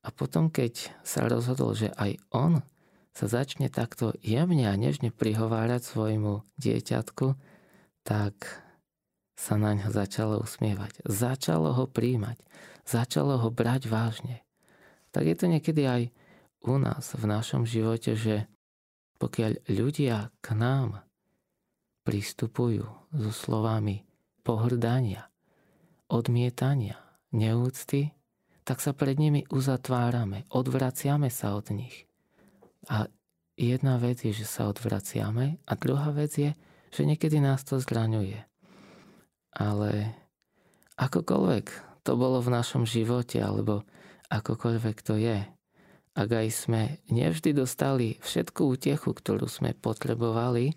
A 0.00 0.08
potom, 0.08 0.48
keď 0.48 0.88
sa 1.02 1.26
rozhodol, 1.26 1.74
že 1.74 1.92
aj 1.98 2.16
on 2.30 2.64
sa 3.12 3.26
začne 3.26 3.66
takto 3.68 4.14
jemne 4.22 4.64
a 4.70 4.78
nežne 4.78 5.10
prihovárať 5.10 5.82
svojmu 5.84 6.46
dieťatku, 6.56 7.34
tak 8.06 8.64
sa 9.34 9.58
na 9.58 9.74
ňo 9.74 9.90
začalo 9.90 10.40
usmievať. 10.40 11.02
Začalo 11.04 11.74
ho 11.74 11.84
príjmať. 11.84 12.40
Začalo 12.88 13.36
ho 13.42 13.48
brať 13.52 13.90
vážne. 13.90 14.40
Tak 15.12 15.28
je 15.28 15.36
to 15.36 15.46
niekedy 15.50 15.82
aj 15.84 16.02
u 16.64 16.80
nás 16.80 17.12
v 17.12 17.24
našom 17.28 17.68
živote, 17.68 18.16
že 18.16 18.48
pokiaľ 19.18 19.68
ľudia 19.70 20.30
k 20.38 20.46
nám 20.54 21.02
pristupujú 22.06 22.86
so 23.12 23.30
slovami 23.34 24.06
pohrdania, 24.46 25.28
odmietania, 26.08 26.96
neúcty, 27.34 28.16
tak 28.64 28.80
sa 28.80 28.96
pred 28.96 29.20
nimi 29.20 29.44
uzatvárame, 29.52 30.48
odvraciame 30.48 31.28
sa 31.28 31.56
od 31.58 31.68
nich. 31.72 32.08
A 32.88 33.08
jedna 33.58 34.00
vec 34.00 34.24
je, 34.24 34.32
že 34.32 34.46
sa 34.48 34.70
odvraciame 34.70 35.60
a 35.68 35.72
druhá 35.76 36.14
vec 36.14 36.32
je, 36.38 36.50
že 36.88 37.02
niekedy 37.04 37.42
nás 37.42 37.60
to 37.66 37.76
zraňuje. 37.76 38.40
Ale 39.52 40.14
akokoľvek 40.96 41.66
to 42.06 42.12
bolo 42.16 42.40
v 42.40 42.52
našom 42.54 42.88
živote, 42.88 43.42
alebo 43.42 43.84
akokoľvek 44.32 44.96
to 45.04 45.20
je, 45.20 45.44
ak 46.18 46.30
aj 46.34 46.48
sme 46.50 46.82
nevždy 47.14 47.54
dostali 47.54 48.18
všetku 48.18 48.74
útechu, 48.74 49.14
ktorú 49.14 49.46
sme 49.46 49.70
potrebovali, 49.78 50.74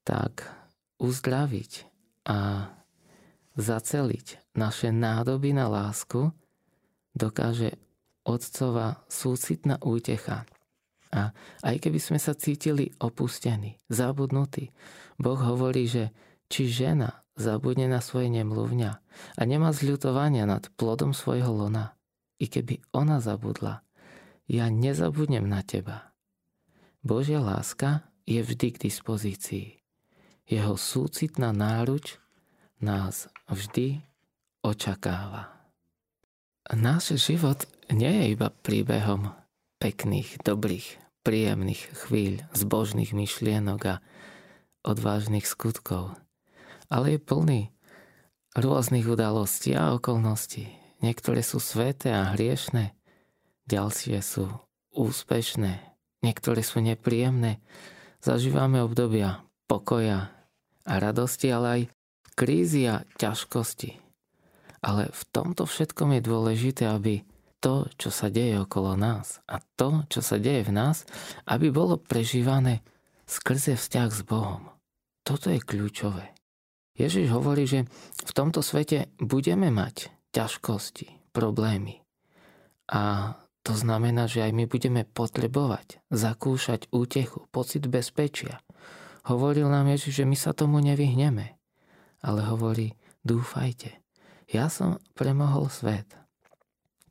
tak 0.00 0.48
uzdraviť 0.96 1.72
a 2.24 2.72
zaceliť 3.60 4.56
naše 4.56 4.96
nádoby 4.96 5.52
na 5.52 5.68
lásku, 5.68 6.32
dokáže 7.12 7.76
otcova 8.24 9.04
súcitná 9.12 9.76
útecha. 9.84 10.48
A 11.12 11.36
aj 11.60 11.76
keby 11.82 12.00
sme 12.00 12.16
sa 12.16 12.32
cítili 12.32 12.96
opustení, 13.02 13.76
zabudnutí, 13.92 14.72
Boh 15.20 15.36
hovorí, 15.36 15.84
že 15.84 16.16
či 16.48 16.70
žena 16.70 17.26
zabudne 17.36 17.90
na 17.92 18.00
svoje 18.00 18.32
nemluvňa 18.32 18.90
a 19.36 19.42
nemá 19.44 19.74
zľutovania 19.74 20.48
nad 20.48 20.70
plodom 20.80 21.12
svojho 21.12 21.50
lona, 21.50 21.92
i 22.40 22.48
keby 22.48 22.80
ona 22.96 23.20
zabudla, 23.20 23.84
ja 24.50 24.66
nezabudnem 24.66 25.46
na 25.46 25.62
teba. 25.62 26.10
Božia 27.06 27.38
láska 27.38 28.10
je 28.26 28.42
vždy 28.42 28.74
k 28.74 28.82
dispozícii. 28.90 29.78
Jeho 30.50 30.74
súcitná 30.74 31.54
náruč 31.54 32.18
nás 32.82 33.30
vždy 33.46 34.02
očakáva. 34.66 35.54
Náš 36.66 37.14
život 37.22 37.70
nie 37.94 38.10
je 38.10 38.24
iba 38.34 38.50
príbehom 38.50 39.30
pekných, 39.78 40.42
dobrých, 40.42 40.98
príjemných 41.22 41.82
chvíľ, 42.04 42.42
zbožných 42.50 43.14
myšlienok 43.14 43.80
a 43.86 44.02
odvážnych 44.82 45.46
skutkov, 45.46 46.18
ale 46.90 47.16
je 47.16 47.20
plný 47.22 47.60
rôznych 48.58 49.06
udalostí 49.06 49.78
a 49.78 49.94
okolností. 49.94 50.68
Niektoré 51.00 51.40
sú 51.40 51.62
sveté 51.62 52.12
a 52.12 52.34
hriešné, 52.36 52.92
ďalšie 53.70 54.18
sú 54.18 54.50
úspešné, 54.90 55.78
niektoré 56.26 56.66
sú 56.66 56.82
nepríjemné. 56.82 57.62
Zažívame 58.18 58.82
obdobia 58.82 59.46
pokoja 59.70 60.34
a 60.82 60.94
radosti, 60.98 61.48
ale 61.54 61.66
aj 61.70 61.82
krízy 62.34 62.90
a 62.90 63.06
ťažkosti. 63.16 64.02
Ale 64.82 65.12
v 65.14 65.22
tomto 65.30 65.68
všetkom 65.68 66.18
je 66.18 66.20
dôležité, 66.26 66.90
aby 66.90 67.22
to, 67.60 67.86
čo 68.00 68.08
sa 68.08 68.32
deje 68.32 68.56
okolo 68.64 68.96
nás 68.96 69.44
a 69.44 69.60
to, 69.76 70.08
čo 70.08 70.24
sa 70.24 70.40
deje 70.40 70.66
v 70.66 70.72
nás, 70.72 71.04
aby 71.44 71.68
bolo 71.68 72.00
prežívané 72.00 72.80
skrze 73.28 73.76
vzťah 73.76 74.08
s 74.10 74.20
Bohom. 74.24 74.72
Toto 75.22 75.52
je 75.52 75.60
kľúčové. 75.60 76.32
Ježiš 76.96 77.28
hovorí, 77.30 77.68
že 77.68 77.86
v 78.24 78.32
tomto 78.32 78.64
svete 78.64 79.12
budeme 79.20 79.68
mať 79.68 80.08
ťažkosti, 80.32 81.32
problémy. 81.36 82.00
A 82.90 83.36
to 83.60 83.76
znamená, 83.76 84.24
že 84.24 84.40
aj 84.40 84.52
my 84.56 84.64
budeme 84.64 85.04
potrebovať 85.04 86.00
zakúšať 86.08 86.88
útechu, 86.88 87.44
pocit 87.52 87.84
bezpečia. 87.84 88.64
Hovoril 89.28 89.68
nám 89.68 89.92
Ježiš, 89.92 90.24
že 90.24 90.28
my 90.28 90.36
sa 90.36 90.56
tomu 90.56 90.80
nevyhneme. 90.80 91.60
Ale 92.24 92.40
hovorí, 92.48 92.96
dúfajte, 93.24 94.00
ja 94.48 94.72
som 94.72 94.96
premohol 95.12 95.68
svet. 95.68 96.08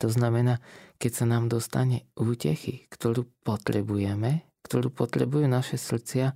To 0.01 0.09
znamená, 0.09 0.57
keď 0.97 1.11
sa 1.13 1.25
nám 1.29 1.47
dostane 1.47 2.09
útechy, 2.17 2.89
ktorú 2.89 3.29
potrebujeme, 3.45 4.47
ktorú 4.65 4.89
potrebujú 4.89 5.45
naše 5.45 5.77
srdcia, 5.77 6.33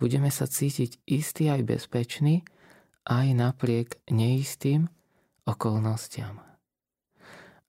budeme 0.00 0.32
sa 0.32 0.48
cítiť 0.48 1.04
istý 1.08 1.52
aj 1.52 1.60
bezpečný, 1.64 2.44
aj 3.06 3.26
napriek 3.36 4.00
neistým 4.10 4.90
okolnostiam. 5.46 6.42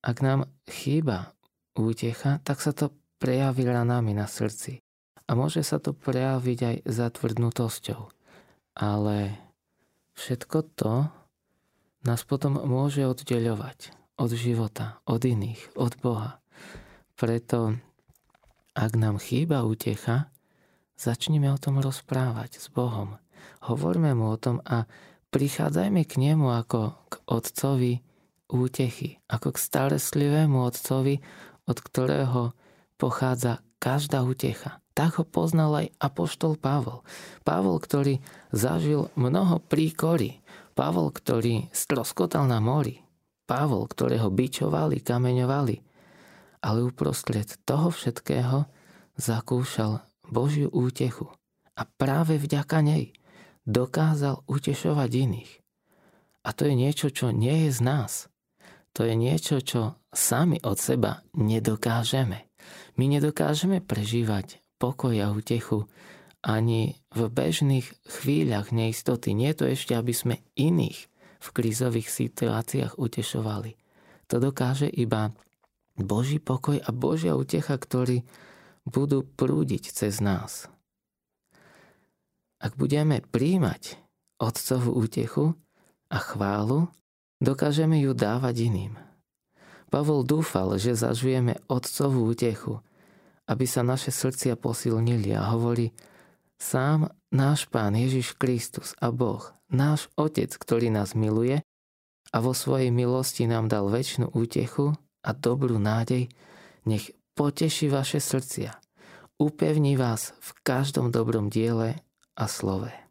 Ak 0.02 0.24
nám 0.24 0.50
chýba 0.66 1.37
útecha, 1.82 2.42
tak 2.42 2.62
sa 2.62 2.74
to 2.74 2.94
prejaví 3.22 3.66
ranami 3.66 4.14
na 4.14 4.30
srdci. 4.30 4.82
A 5.28 5.36
môže 5.36 5.62
sa 5.62 5.78
to 5.78 5.92
prejaviť 5.92 6.60
aj 6.64 6.76
zatvrdnutosťou. 6.88 8.02
Ale 8.78 9.36
všetko 10.16 10.58
to 10.78 11.10
nás 12.08 12.22
potom 12.24 12.62
môže 12.64 13.04
oddeľovať 13.04 13.92
od 14.18 14.32
života, 14.34 15.02
od 15.04 15.22
iných, 15.22 15.76
od 15.76 15.94
Boha. 16.00 16.40
Preto, 17.18 17.76
ak 18.78 18.92
nám 18.94 19.18
chýba 19.18 19.66
útecha, 19.66 20.30
začneme 20.96 21.50
o 21.52 21.58
tom 21.60 21.82
rozprávať 21.82 22.62
s 22.62 22.70
Bohom. 22.70 23.18
Hovorme 23.66 24.14
mu 24.14 24.32
o 24.34 24.38
tom 24.38 24.62
a 24.64 24.86
prichádzajme 25.34 26.02
k 26.08 26.14
nemu 26.18 26.48
ako 26.50 26.96
k 27.10 27.14
otcovi 27.28 27.94
útechy, 28.48 29.20
ako 29.28 29.54
k 29.54 29.58
starostlivému 29.60 30.56
otcovi, 30.64 31.20
od 31.68 31.78
ktorého 31.78 32.56
pochádza 32.96 33.62
každá 33.78 34.24
útecha. 34.26 34.82
Tak 34.98 35.22
ho 35.22 35.26
poznal 35.28 35.86
aj 35.86 35.88
apoštol 36.02 36.58
Pavol. 36.58 37.06
Pavol, 37.46 37.78
ktorý 37.78 38.18
zažil 38.50 39.14
mnoho 39.14 39.62
príkorí, 39.62 40.42
Pavol, 40.74 41.14
ktorý 41.14 41.70
stroskotal 41.70 42.50
na 42.50 42.58
mori. 42.58 43.06
Pavol, 43.46 43.86
ktorého 43.86 44.34
bičovali, 44.34 45.06
kameňovali. 45.06 45.76
Ale 46.66 46.80
uprostred 46.82 47.46
toho 47.64 47.94
všetkého 47.94 48.66
zakúšal 49.18 50.02
Božiu 50.26 50.74
útechu. 50.74 51.30
A 51.78 51.86
práve 51.86 52.42
vďaka 52.42 52.82
nej 52.82 53.14
dokázal 53.70 54.42
utešovať 54.50 55.10
iných. 55.14 55.52
A 56.42 56.50
to 56.56 56.66
je 56.66 56.74
niečo, 56.74 57.14
čo 57.14 57.30
nie 57.30 57.68
je 57.68 57.72
z 57.76 57.80
nás. 57.84 58.12
To 58.98 59.06
je 59.06 59.14
niečo, 59.14 59.62
čo 59.62 60.02
sami 60.10 60.58
od 60.66 60.82
seba 60.82 61.22
nedokážeme. 61.38 62.50
My 62.98 63.06
nedokážeme 63.06 63.78
prežívať 63.78 64.58
pokoj 64.82 65.14
a 65.22 65.30
útechu 65.30 65.86
ani 66.42 66.98
v 67.14 67.30
bežných 67.30 67.86
chvíľach 68.10 68.74
neistoty. 68.74 69.38
Nie 69.38 69.54
to 69.54 69.70
ešte, 69.70 69.94
aby 69.94 70.18
sme 70.18 70.42
iných 70.58 70.98
v 71.38 71.48
krízových 71.54 72.10
situáciách 72.10 72.98
utešovali. 72.98 73.78
To 74.34 74.42
dokáže 74.42 74.90
iba 74.90 75.30
Boží 75.94 76.42
pokoj 76.42 76.82
a 76.82 76.90
Božia 76.90 77.38
utecha, 77.38 77.78
ktorí 77.78 78.26
budú 78.82 79.22
prúdiť 79.22 79.94
cez 79.94 80.18
nás. 80.26 80.66
Ak 82.58 82.74
budeme 82.74 83.22
príjmať 83.22 84.02
Otcovú 84.42 84.98
útechu 84.98 85.54
a 86.10 86.18
chválu, 86.18 86.90
dokážeme 87.42 88.02
ju 88.02 88.14
dávať 88.18 88.70
iným. 88.70 88.94
Pavol 89.88 90.28
dúfal, 90.28 90.76
že 90.76 91.00
zažujeme 91.00 91.64
Otcovú 91.72 92.28
útechu, 92.28 92.84
aby 93.48 93.64
sa 93.64 93.88
naše 93.88 94.12
srdcia 94.12 94.60
posilnili 94.60 95.32
a 95.32 95.48
hovorí, 95.56 95.96
Sám 96.58 97.14
náš 97.32 97.70
Pán 97.70 97.94
Ježiš 97.96 98.36
Kristus 98.36 98.98
a 99.00 99.14
Boh, 99.14 99.54
náš 99.70 100.10
Otec, 100.18 100.52
ktorý 100.52 100.90
nás 100.92 101.14
miluje 101.14 101.62
a 102.34 102.38
vo 102.44 102.52
svojej 102.52 102.92
milosti 102.92 103.48
nám 103.48 103.72
dal 103.72 103.88
väčšinu 103.88 104.34
útechu 104.36 104.98
a 105.24 105.30
dobrú 105.32 105.80
nádej, 105.80 106.28
nech 106.84 107.14
poteší 107.38 107.88
vaše 107.94 108.20
srdcia, 108.20 108.76
upevní 109.40 109.96
vás 109.96 110.34
v 110.42 110.50
každom 110.66 111.14
dobrom 111.14 111.48
diele 111.48 112.02
a 112.36 112.50
slove. 112.50 113.07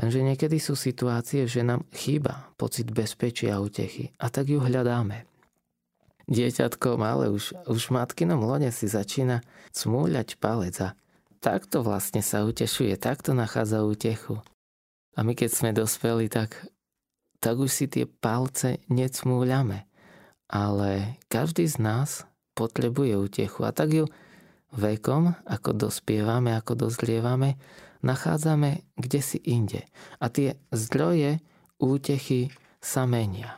Lenže 0.00 0.24
niekedy 0.24 0.56
sú 0.56 0.72
situácie, 0.72 1.44
že 1.44 1.60
nám 1.60 1.84
chýba 1.92 2.48
pocit 2.56 2.88
bezpečia 2.88 3.60
a 3.60 3.62
útechy 3.62 4.16
a 4.16 4.32
tak 4.32 4.48
ju 4.48 4.56
hľadáme. 4.56 5.28
Dieťatko 6.24 6.96
malé 6.96 7.28
už, 7.28 7.52
už 7.68 7.92
matkinom 7.92 8.40
lone 8.40 8.72
si 8.72 8.88
začína 8.88 9.44
cmúľať 9.76 10.40
palec 10.40 10.76
a 10.80 10.96
takto 11.44 11.84
vlastne 11.84 12.24
sa 12.24 12.48
utešuje, 12.48 12.96
takto 12.96 13.36
nachádza 13.36 13.84
útechu. 13.84 14.40
A 15.18 15.26
my 15.26 15.36
keď 15.36 15.50
sme 15.52 15.70
dospeli, 15.76 16.32
tak, 16.32 16.56
tak 17.42 17.60
už 17.60 17.68
si 17.68 17.84
tie 17.90 18.06
palce 18.08 18.80
necmúľame. 18.88 19.84
Ale 20.48 21.20
každý 21.28 21.66
z 21.68 21.76
nás 21.82 22.24
potrebuje 22.54 23.20
útechu 23.20 23.66
a 23.66 23.74
tak 23.74 23.90
ju 23.92 24.04
vekom, 24.70 25.34
ako 25.44 25.74
dospievame, 25.74 26.54
ako 26.54 26.88
dozrievame, 26.88 27.58
nachádzame 28.00 28.84
kde 28.96 29.20
si 29.20 29.38
inde. 29.40 29.84
A 30.20 30.28
tie 30.32 30.56
zdroje 30.72 31.40
útechy 31.80 32.52
sa 32.80 33.04
menia. 33.08 33.56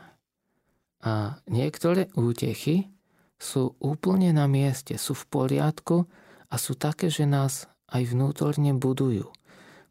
A 1.03 1.39
niektoré 1.51 2.07
útechy 2.15 2.87
sú 3.35 3.75
úplne 3.83 4.31
na 4.31 4.47
mieste, 4.47 4.95
sú 4.95 5.11
v 5.11 5.27
poriadku 5.27 6.07
a 6.47 6.55
sú 6.55 6.79
také, 6.79 7.11
že 7.11 7.27
nás 7.27 7.67
aj 7.91 8.15
vnútorne 8.15 8.71
budujú, 8.71 9.27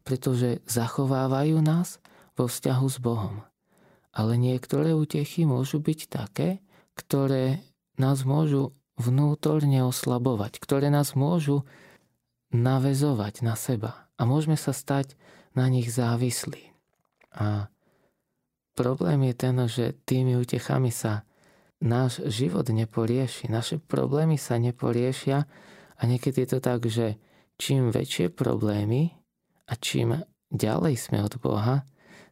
pretože 0.01 0.65
zachovávajú 0.65 1.61
nás 1.61 2.01
vo 2.33 2.49
vzťahu 2.49 2.87
s 2.89 2.97
Bohom. 2.97 3.45
Ale 4.13 4.37
niektoré 4.41 4.97
útechy 4.97 5.45
môžu 5.45 5.77
byť 5.81 5.99
také, 6.09 6.65
ktoré 6.97 7.61
nás 7.97 8.25
môžu 8.25 8.73
vnútorne 8.97 9.85
oslabovať, 9.85 10.61
ktoré 10.61 10.89
nás 10.93 11.17
môžu 11.17 11.65
navezovať 12.53 13.41
na 13.41 13.57
seba 13.57 14.07
a 14.15 14.23
môžeme 14.23 14.55
sa 14.55 14.71
stať 14.71 15.17
na 15.57 15.67
nich 15.67 15.89
závislí. 15.89 16.71
A 17.33 17.67
problém 18.77 19.25
je 19.29 19.33
ten, 19.33 19.55
že 19.65 19.97
tými 20.05 20.37
útechami 20.37 20.93
sa 20.93 21.25
náš 21.83 22.23
život 22.29 22.69
neporieši, 22.69 23.51
naše 23.51 23.81
problémy 23.81 24.39
sa 24.39 24.55
neporiešia 24.61 25.49
a 25.97 26.01
niekedy 26.05 26.45
je 26.45 26.49
to 26.55 26.59
tak, 26.63 26.85
že 26.87 27.19
čím 27.59 27.91
väčšie 27.91 28.31
problémy 28.31 29.11
a 29.67 29.73
čím 29.75 30.23
ďalej 30.53 30.95
sme 30.95 31.25
od 31.25 31.35
Boha, 31.41 31.83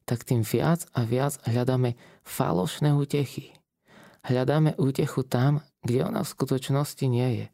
tak 0.06 0.26
tým 0.26 0.42
viac 0.46 0.86
a 0.94 1.06
viac 1.06 1.38
hľadáme 1.46 1.98
falošné 2.24 2.94
útechy. 2.94 3.54
Hľadáme 4.22 4.78
útechu 4.78 5.26
tam, 5.26 5.66
kde 5.82 6.06
ona 6.06 6.22
v 6.22 6.34
skutočnosti 6.34 7.06
nie 7.10 7.30
je. 7.42 7.48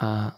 A 0.00 0.36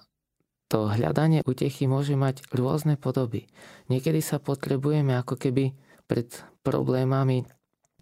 to 0.66 0.90
hľadanie 0.90 1.46
útechy 1.46 1.86
môže 1.86 2.18
mať 2.18 2.42
rôzne 2.50 2.98
podoby. 2.98 3.46
Niekedy 3.86 4.18
sa 4.18 4.42
potrebujeme 4.42 5.14
ako 5.14 5.38
keby 5.38 5.74
pred 6.10 6.26
problémami 6.66 7.46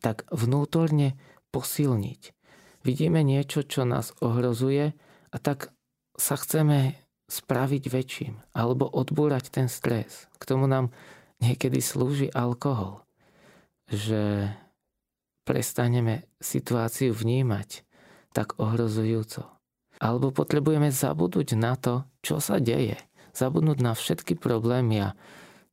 tak 0.00 0.24
vnútorne 0.32 1.16
posilniť. 1.52 2.32
Vidíme 2.84 3.24
niečo, 3.24 3.64
čo 3.64 3.88
nás 3.88 4.12
ohrozuje 4.20 4.92
a 5.32 5.36
tak 5.40 5.72
sa 6.16 6.36
chceme 6.36 6.96
spraviť 7.28 7.84
väčším 7.88 8.34
alebo 8.52 8.84
odbúrať 8.84 9.48
ten 9.48 9.68
stres. 9.72 10.28
K 10.36 10.44
tomu 10.44 10.68
nám 10.68 10.92
niekedy 11.40 11.80
slúži 11.80 12.28
alkohol, 12.28 13.04
že 13.88 14.52
prestaneme 15.48 16.28
situáciu 16.40 17.16
vnímať 17.16 17.84
tak 18.36 18.56
ohrozujúco. 18.60 19.53
Alebo 20.02 20.34
potrebujeme 20.34 20.90
zabudnúť 20.90 21.54
na 21.54 21.78
to, 21.78 22.02
čo 22.24 22.42
sa 22.42 22.58
deje. 22.58 22.98
Zabudnúť 23.34 23.78
na 23.82 23.92
všetky 23.94 24.38
problémy 24.38 25.10
a 25.10 25.18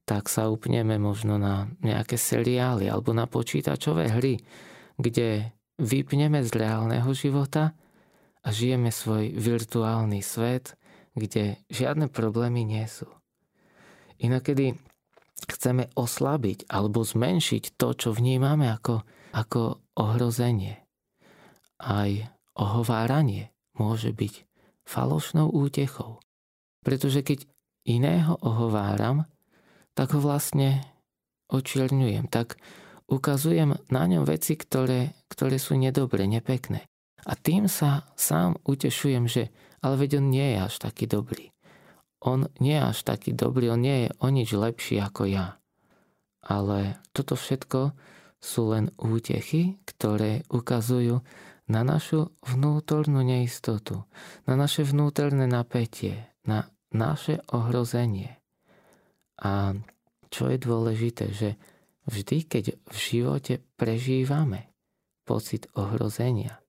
tak 0.05 0.27
sa 0.27 0.49
upneme 0.49 0.97
možno 0.97 1.37
na 1.37 1.69
nejaké 1.85 2.17
seriály 2.17 2.89
alebo 2.89 3.13
na 3.13 3.29
počítačové 3.29 4.11
hry, 4.11 4.41
kde 4.97 5.53
vypneme 5.77 6.41
z 6.41 6.51
reálneho 6.51 7.09
života 7.13 7.73
a 8.41 8.47
žijeme 8.49 8.89
svoj 8.89 9.33
virtuálny 9.37 10.25
svet, 10.25 10.75
kde 11.13 11.61
žiadne 11.69 12.09
problémy 12.09 12.65
nie 12.65 12.85
sú. 12.89 13.07
Inokedy 14.21 14.77
chceme 15.49 15.89
oslabiť 15.97 16.69
alebo 16.69 17.01
zmenšiť 17.01 17.77
to, 17.77 17.93
čo 17.97 18.09
vnímame 18.13 18.69
ako, 18.69 19.01
ako 19.33 19.81
ohrozenie. 19.97 20.77
Aj 21.81 22.09
ohováranie 22.53 23.49
môže 23.81 24.13
byť 24.13 24.45
falošnou 24.85 25.49
útechou. 25.49 26.21
Pretože 26.85 27.25
keď 27.25 27.49
iného 27.89 28.37
ohováram, 28.45 29.25
tak 29.97 30.13
ho 30.13 30.21
vlastne 30.21 30.85
očierňujem, 31.49 32.29
tak 32.29 32.61
ukazujem 33.09 33.75
na 33.89 34.03
ňom 34.05 34.23
veci, 34.23 34.53
ktoré, 34.55 35.17
ktoré 35.27 35.57
sú 35.57 35.75
nedobre, 35.75 36.29
nepekné. 36.29 36.85
A 37.25 37.33
tým 37.37 37.65
sa 37.69 38.09
sám 38.17 38.57
utešujem, 38.65 39.25
že 39.25 39.53
ale 39.81 39.97
veď 39.97 40.21
on 40.21 40.27
nie 40.29 40.47
je 40.53 40.57
až 40.61 40.75
taký 40.77 41.05
dobrý. 41.09 41.49
On 42.21 42.45
nie 42.61 42.77
je 42.77 42.85
až 42.85 42.99
taký 43.01 43.33
dobrý, 43.33 43.73
on 43.73 43.81
nie 43.81 44.05
je 44.05 44.09
o 44.21 44.27
nič 44.29 44.53
lepší 44.53 45.01
ako 45.01 45.25
ja. 45.25 45.57
Ale 46.45 47.01
toto 47.13 47.33
všetko 47.33 47.93
sú 48.41 48.73
len 48.73 48.89
útechy, 48.97 49.77
ktoré 49.85 50.45
ukazujú 50.49 51.21
na 51.71 51.87
našu 51.87 52.35
vnútornú 52.43 53.23
neistotu, 53.23 54.03
na 54.43 54.59
naše 54.59 54.83
vnútorné 54.83 55.47
napätie, 55.47 56.27
na 56.43 56.67
naše 56.91 57.39
ohrozenie. 57.47 58.35
A 59.39 59.79
čo 60.27 60.51
je 60.51 60.59
dôležité, 60.59 61.31
že 61.31 61.55
vždy, 62.11 62.37
keď 62.51 62.65
v 62.75 62.95
živote 62.99 63.53
prežívame 63.79 64.75
pocit 65.23 65.71
ohrozenia, 65.79 66.59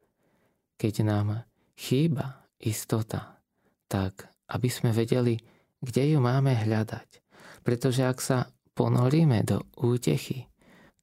keď 0.79 0.95
nám 1.03 1.43
chýba 1.75 2.47
istota, 2.63 3.43
tak 3.91 4.31
aby 4.55 4.69
sme 4.71 4.95
vedeli, 4.95 5.35
kde 5.83 6.15
ju 6.15 6.19
máme 6.23 6.55
hľadať. 6.55 7.09
Pretože 7.67 8.07
ak 8.07 8.19
sa 8.23 8.47
ponoríme 8.79 9.43
do 9.43 9.67
útechy, 9.79 10.47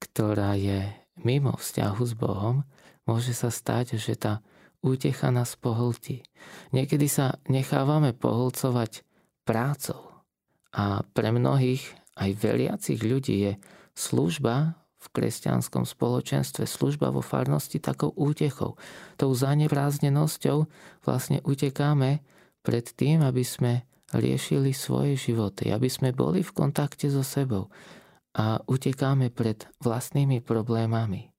ktorá 0.00 0.56
je 0.56 0.88
mimo 1.20 1.52
vzťahu 1.56 2.02
s 2.02 2.12
Bohom, 2.16 2.64
môže 3.04 3.32
sa 3.36 3.52
stať, 3.52 4.00
že 4.00 4.16
tá 4.16 4.44
útecha 4.80 5.28
nás 5.28 5.56
pohltí. 5.56 6.24
Niekedy 6.72 7.06
sa 7.08 7.36
nechávame 7.48 8.16
pohlcovať 8.16 9.04
prácou. 9.44 10.24
A 10.72 11.02
pre 11.16 11.34
mnohých, 11.34 11.82
aj 12.16 12.30
veriacich 12.38 13.00
ľudí, 13.02 13.36
je 13.50 13.52
služba 13.92 14.80
v 15.00 15.06
kresťanskom 15.16 15.88
spoločenstve, 15.88 16.68
služba 16.68 17.08
vo 17.08 17.24
farnosti 17.24 17.80
takou 17.80 18.12
útechou. 18.12 18.76
Tou 19.16 19.30
zanevráznenosťou 19.32 20.68
vlastne 21.04 21.40
utekáme 21.44 22.20
pred 22.60 22.84
tým, 22.84 23.24
aby 23.24 23.40
sme 23.40 23.88
riešili 24.12 24.76
svoje 24.76 25.16
životy, 25.16 25.72
aby 25.72 25.88
sme 25.88 26.12
boli 26.12 26.44
v 26.44 26.52
kontakte 26.52 27.08
so 27.08 27.24
sebou 27.24 27.72
a 28.36 28.60
utekáme 28.68 29.32
pred 29.32 29.66
vlastnými 29.82 30.44
problémami. 30.44 31.32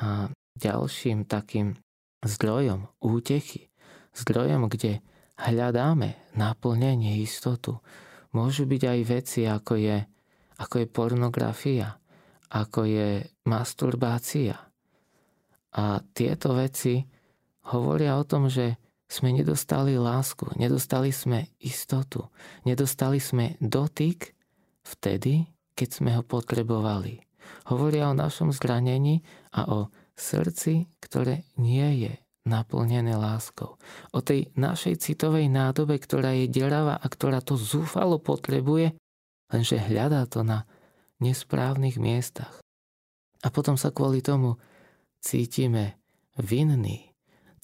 A 0.00 0.30
ďalším 0.58 1.26
takým 1.26 1.78
zdrojom 2.24 2.88
útechy, 3.02 3.68
zdrojom, 4.16 4.70
kde 4.70 5.04
hľadáme 5.38 6.14
naplnenie 6.38 7.20
istotu, 7.20 7.82
môžu 8.30 8.64
byť 8.66 8.82
aj 8.82 9.00
veci, 9.06 9.40
ako 9.46 9.74
je, 9.76 9.98
ako 10.58 10.74
je 10.82 10.86
pornografia, 10.86 11.88
ako 12.54 12.86
je 12.86 13.08
masturbácia. 13.46 14.56
A 15.74 15.98
tieto 16.14 16.54
veci 16.54 17.02
hovoria 17.74 18.14
o 18.14 18.24
tom, 18.24 18.46
že 18.46 18.78
sme 19.10 19.34
nedostali 19.34 19.98
lásku, 19.98 20.54
nedostali 20.58 21.10
sme 21.10 21.50
istotu, 21.60 22.30
nedostali 22.66 23.18
sme 23.18 23.58
dotyk 23.58 24.32
vtedy, 24.86 25.50
keď 25.74 25.88
sme 25.90 26.10
ho 26.14 26.22
potrebovali. 26.22 27.20
Hovoria 27.68 28.08
o 28.08 28.16
našom 28.16 28.54
zranení 28.54 29.20
a 29.52 29.68
o 29.68 29.92
srdci, 30.14 30.88
ktoré 31.02 31.46
nie 31.58 32.06
je 32.06 32.12
naplnené 32.44 33.16
láskou. 33.16 33.80
O 34.12 34.20
tej 34.20 34.52
našej 34.54 35.00
citovej 35.00 35.48
nádobe, 35.48 35.96
ktorá 35.96 36.36
je 36.36 36.46
deravá 36.46 37.00
a 37.00 37.06
ktorá 37.08 37.40
to 37.40 37.56
zúfalo 37.56 38.20
potrebuje, 38.20 38.94
lenže 39.48 39.80
hľadá 39.80 40.28
to 40.28 40.44
na 40.44 40.68
nesprávnych 41.24 41.96
miestach. 41.96 42.60
A 43.44 43.48
potom 43.48 43.76
sa 43.76 43.92
kvôli 43.92 44.20
tomu 44.20 44.60
cítime 45.24 45.96
vinní, 46.36 47.12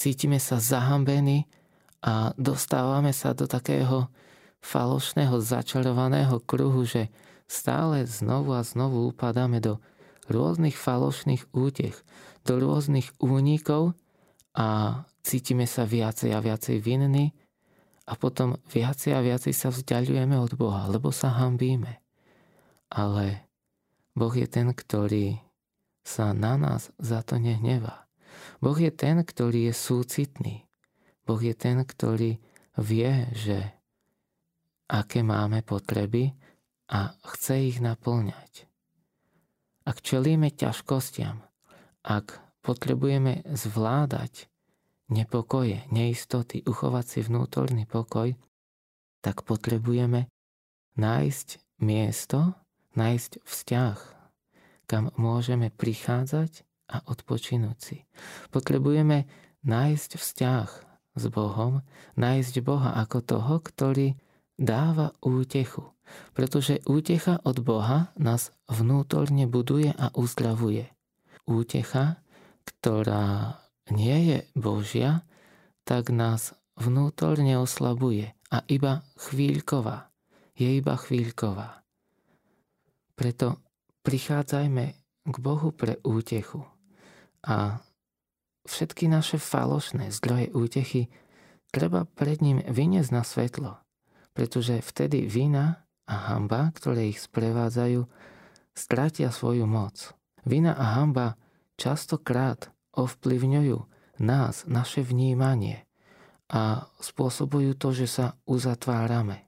cítime 0.00 0.40
sa 0.40 0.56
zahambení 0.56 1.44
a 2.00 2.32
dostávame 2.40 3.12
sa 3.12 3.36
do 3.36 3.44
takého 3.44 4.08
falošného 4.64 5.40
začarovaného 5.40 6.40
kruhu, 6.44 6.84
že 6.88 7.12
stále 7.44 8.04
znovu 8.08 8.56
a 8.56 8.64
znovu 8.64 9.08
upadáme 9.12 9.60
do 9.60 9.80
rôznych 10.31 10.79
falošných 10.79 11.51
útech, 11.53 11.99
do 12.47 12.62
rôznych 12.62 13.11
únikov 13.21 13.99
a 14.57 15.03
cítime 15.21 15.69
sa 15.69 15.85
viacej 15.85 16.31
a 16.33 16.40
viacej 16.40 16.81
vinní 16.81 17.35
a 18.09 18.16
potom 18.16 18.59
viacej 18.71 19.12
a 19.14 19.21
viacej 19.21 19.55
sa 19.55 19.69
vzdialujeme 19.71 20.35
od 20.38 20.57
Boha, 20.59 20.88
lebo 20.90 21.14
sa 21.14 21.31
hambíme. 21.37 22.03
Ale 22.90 23.47
Boh 24.14 24.35
je 24.35 24.51
ten, 24.51 24.75
ktorý 24.75 25.38
sa 26.03 26.35
na 26.35 26.59
nás 26.59 26.90
za 26.99 27.23
to 27.23 27.38
nehnevá. 27.38 28.11
Boh 28.59 28.75
je 28.75 28.90
ten, 28.90 29.23
ktorý 29.23 29.71
je 29.71 29.75
súcitný. 29.75 30.66
Boh 31.23 31.38
je 31.38 31.55
ten, 31.55 31.87
ktorý 31.87 32.43
vie, 32.81 33.12
že 33.37 33.59
aké 34.90 35.23
máme 35.23 35.62
potreby 35.62 36.35
a 36.90 37.14
chce 37.31 37.71
ich 37.71 37.79
naplňať. 37.79 38.69
Ak 39.88 40.05
čelíme 40.05 40.53
ťažkostiam, 40.53 41.40
ak 42.05 42.40
potrebujeme 42.61 43.45
zvládať 43.49 44.51
nepokoje, 45.11 45.85
neistoty, 45.90 46.62
uchovať 46.64 47.05
si 47.05 47.21
vnútorný 47.25 47.85
pokoj, 47.88 48.37
tak 49.21 49.45
potrebujeme 49.45 50.29
nájsť 50.97 51.49
miesto, 51.81 52.55
nájsť 52.97 53.33
vzťah, 53.45 53.99
kam 54.88 55.14
môžeme 55.16 55.71
prichádzať 55.71 56.66
a 56.90 57.07
odpočinúť 57.07 57.79
si. 57.79 57.99
Potrebujeme 58.51 59.31
nájsť 59.62 60.11
vzťah 60.19 60.69
s 61.14 61.25
Bohom, 61.31 61.85
nájsť 62.19 62.55
Boha 62.64 62.99
ako 62.99 63.19
toho, 63.23 63.55
ktorý 63.62 64.09
dáva 64.59 65.14
útechu. 65.23 65.95
Pretože 66.33 66.81
útecha 66.87 67.38
od 67.42 67.61
Boha 67.61 68.14
nás 68.16 68.55
vnútorne 68.70 69.44
buduje 69.51 69.92
a 69.94 70.14
uzdravuje. 70.14 70.88
Útecha, 71.44 72.23
ktorá 72.64 73.59
nie 73.90 74.18
je 74.31 74.38
Božia, 74.55 75.27
tak 75.83 76.14
nás 76.14 76.55
vnútorne 76.79 77.59
oslabuje 77.59 78.33
a 78.51 78.62
iba 78.70 79.03
chvíľková. 79.18 80.11
Je 80.55 80.79
iba 80.79 80.94
chvíľková. 80.94 81.83
Preto 83.16 83.61
prichádzajme 84.07 84.85
k 85.29 85.37
Bohu 85.40 85.70
pre 85.75 86.01
útechu. 86.01 86.64
A 87.44 87.81
všetky 88.64 89.09
naše 89.09 89.37
falošné 89.40 90.12
zdroje 90.12 90.53
útechy 90.53 91.03
treba 91.73 92.05
pred 92.05 92.40
ním 92.44 92.61
vyniesť 92.64 93.11
na 93.12 93.23
svetlo, 93.25 93.73
pretože 94.33 94.81
vtedy 94.85 95.25
vina 95.29 95.85
a 96.11 96.35
hamba, 96.35 96.75
ktoré 96.75 97.14
ich 97.14 97.23
sprevádzajú, 97.23 98.03
stratia 98.75 99.31
svoju 99.31 99.70
moc. 99.70 100.11
Vina 100.42 100.75
a 100.75 100.99
hamba 100.99 101.38
častokrát 101.79 102.75
ovplyvňujú 102.99 103.79
nás, 104.20 104.66
naše 104.66 105.07
vnímanie 105.07 105.87
a 106.51 106.90
spôsobujú 106.99 107.79
to, 107.79 107.94
že 107.94 108.11
sa 108.11 108.27
uzatvárame. 108.44 109.46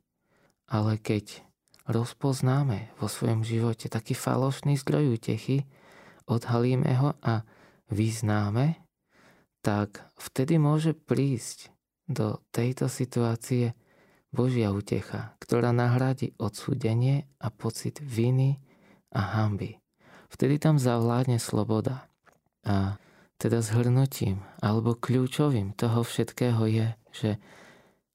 Ale 0.71 0.97
keď 1.03 1.43
rozpoznáme 1.91 2.95
vo 2.97 3.11
svojom 3.11 3.43
živote 3.43 3.91
taký 3.91 4.15
falošný 4.15 4.79
zdroj 4.79 5.19
útechy, 5.19 5.67
odhalíme 6.31 6.89
ho 7.03 7.19
a 7.21 7.43
vyznáme, 7.91 8.79
tak 9.61 10.07
vtedy 10.17 10.57
môže 10.63 10.95
prísť 10.95 11.75
do 12.07 12.39
tejto 12.55 12.87
situácie 12.87 13.75
Božia 14.33 14.73
útecha, 14.73 15.37
ktorá 15.45 15.77
nahradí 15.77 16.33
odsúdenie 16.41 17.29
a 17.37 17.53
pocit 17.53 18.01
viny 18.01 18.57
a 19.13 19.21
hamby. 19.21 19.77
Vtedy 20.33 20.57
tam 20.57 20.81
zavládne 20.81 21.37
sloboda. 21.37 22.09
A 22.65 22.97
teda 23.37 23.61
zhrnutím 23.61 24.41
alebo 24.65 24.97
kľúčovým 24.97 25.77
toho 25.77 26.01
všetkého 26.01 26.65
je, 26.65 26.89
že 27.13 27.31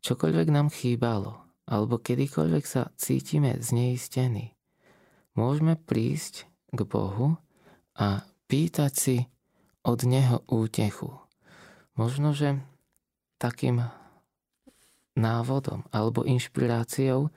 čokoľvek 0.01 0.47
nám 0.49 0.73
chýbalo, 0.73 1.37
alebo 1.69 2.01
kedykoľvek 2.01 2.63
sa 2.65 2.89
cítime 2.97 3.59
zneistení, 3.61 4.57
môžeme 5.37 5.77
prísť 5.77 6.47
k 6.73 6.79
Bohu 6.87 7.37
a 7.93 8.25
pýtať 8.47 8.93
si 8.95 9.17
od 9.85 9.99
Neho 10.07 10.41
útechu. 10.47 11.11
Možno, 11.99 12.31
že 12.31 12.57
takým 13.37 13.85
návodom 15.17 15.83
alebo 15.89 16.21
inšpiráciou 16.21 17.33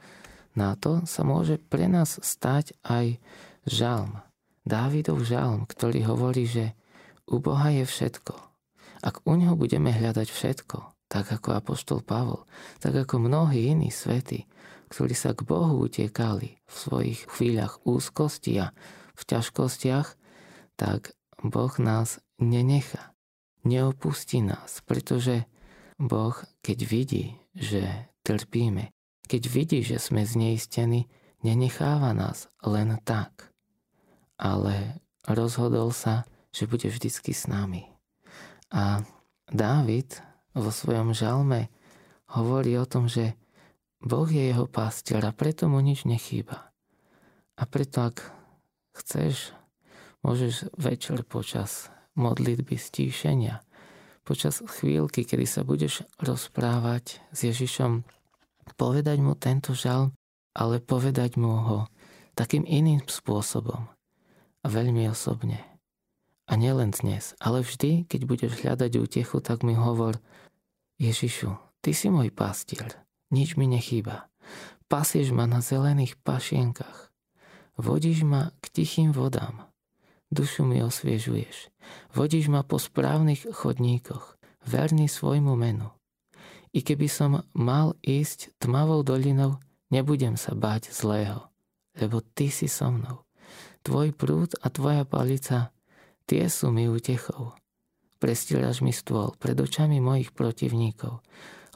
na 0.54 0.74
to 0.76 1.06
sa 1.06 1.22
môže 1.22 1.62
pre 1.70 1.86
nás 1.86 2.18
stať 2.20 2.74
aj 2.82 3.16
žalm. 3.64 4.18
Dávidov 4.66 5.24
žalm, 5.24 5.64
ktorý 5.64 6.04
hovorí, 6.04 6.44
že 6.44 6.76
u 7.30 7.38
Boha 7.38 7.70
je 7.72 7.86
všetko. 7.86 8.34
Ak 9.00 9.24
u 9.24 9.32
neho 9.38 9.56
budeme 9.56 9.88
hľadať 9.94 10.28
všetko, 10.28 11.08
tak 11.08 11.32
ako 11.32 11.56
apoštol 11.56 12.04
Pavol, 12.04 12.44
tak 12.82 12.94
ako 12.94 13.22
mnohí 13.22 13.72
iní 13.72 13.88
svety, 13.88 14.44
ktorí 14.92 15.14
sa 15.14 15.32
k 15.32 15.46
Bohu 15.46 15.80
utiekali 15.80 16.60
v 16.66 16.74
svojich 16.74 17.24
chvíľach 17.30 17.80
úzkosti 17.86 18.60
a 18.60 18.76
v 19.16 19.22
ťažkostiach, 19.24 20.08
tak 20.76 21.14
Boh 21.40 21.72
nás 21.80 22.20
nenecha, 22.36 23.16
neopustí 23.64 24.44
nás, 24.44 24.84
pretože 24.84 25.49
Boh, 26.00 26.32
keď 26.64 26.78
vidí, 26.88 27.36
že 27.52 28.08
trpíme, 28.24 28.88
keď 29.28 29.42
vidí, 29.52 29.84
že 29.84 30.00
sme 30.00 30.24
zneistení, 30.24 31.06
nenecháva 31.44 32.16
nás 32.16 32.48
len 32.64 32.96
tak, 33.04 33.52
ale 34.40 35.04
rozhodol 35.28 35.92
sa, 35.92 36.24
že 36.50 36.64
bude 36.64 36.88
vždycky 36.88 37.36
s 37.36 37.44
nami. 37.46 37.84
A 38.72 39.04
Dávid 39.50 40.22
vo 40.54 40.70
svojom 40.70 41.10
žalme 41.10 41.74
hovorí 42.30 42.78
o 42.78 42.86
tom, 42.86 43.10
že 43.10 43.34
Boh 43.98 44.30
je 44.30 44.54
jeho 44.54 44.70
pastier 44.70 45.20
a 45.26 45.34
preto 45.34 45.66
mu 45.66 45.82
nič 45.82 46.06
nechýba. 46.06 46.70
A 47.58 47.62
preto 47.66 48.08
ak 48.08 48.24
chceš, 48.96 49.52
môžeš 50.22 50.70
večer 50.78 51.26
počas 51.26 51.90
modlitby 52.14 52.78
stíšenia, 52.78 53.60
počas 54.22 54.62
chvíľky, 54.62 55.24
kedy 55.26 55.46
sa 55.46 55.62
budeš 55.64 56.04
rozprávať 56.20 57.20
s 57.32 57.38
Ježišom, 57.50 58.04
povedať 58.78 59.18
mu 59.20 59.34
tento 59.34 59.74
žalm, 59.74 60.14
ale 60.54 60.82
povedať 60.82 61.38
mu 61.40 61.54
ho 61.60 61.78
takým 62.34 62.64
iným 62.64 63.04
spôsobom 63.06 63.90
a 64.60 64.66
veľmi 64.66 65.06
osobne. 65.10 65.60
A 66.50 66.58
nielen 66.58 66.90
dnes, 66.90 67.38
ale 67.38 67.62
vždy, 67.62 68.10
keď 68.10 68.20
budeš 68.26 68.52
hľadať 68.58 68.90
útechu, 68.98 69.38
tak 69.38 69.62
mi 69.62 69.78
hovor, 69.78 70.18
Ježišu, 70.98 71.70
Ty 71.80 71.96
si 71.96 72.12
môj 72.12 72.28
pastier, 72.28 72.92
nič 73.32 73.56
mi 73.56 73.64
nechýba. 73.64 74.28
Pasieš 74.92 75.32
ma 75.32 75.48
na 75.48 75.64
zelených 75.64 76.20
pašienkach. 76.20 77.08
Vodíš 77.80 78.20
ma 78.28 78.52
k 78.60 78.68
tichým 78.68 79.16
vodám. 79.16 79.69
Dušu 80.30 80.62
mi 80.62 80.78
osviežuješ. 80.82 81.74
Vodíš 82.14 82.46
ma 82.46 82.62
po 82.62 82.78
správnych 82.78 83.50
chodníkoch, 83.50 84.38
verný 84.66 85.10
svojmu 85.10 85.58
menu. 85.58 85.90
I 86.70 86.86
keby 86.86 87.10
som 87.10 87.42
mal 87.50 87.98
ísť 88.06 88.54
tmavou 88.62 89.02
dolinou, 89.02 89.58
nebudem 89.90 90.38
sa 90.38 90.54
báť 90.54 90.94
zlého, 90.94 91.50
lebo 91.98 92.22
ty 92.22 92.46
si 92.46 92.70
so 92.70 92.94
mnou. 92.94 93.26
Tvoj 93.82 94.14
prúd 94.14 94.54
a 94.62 94.70
tvoja 94.70 95.02
palica, 95.02 95.74
tie 96.30 96.46
sú 96.46 96.70
mi 96.70 96.86
útechou. 96.86 97.58
Prestieraš 98.22 98.86
mi 98.86 98.94
stôl 98.94 99.34
pred 99.34 99.58
očami 99.58 99.98
mojich 99.98 100.30
protivníkov 100.30 101.24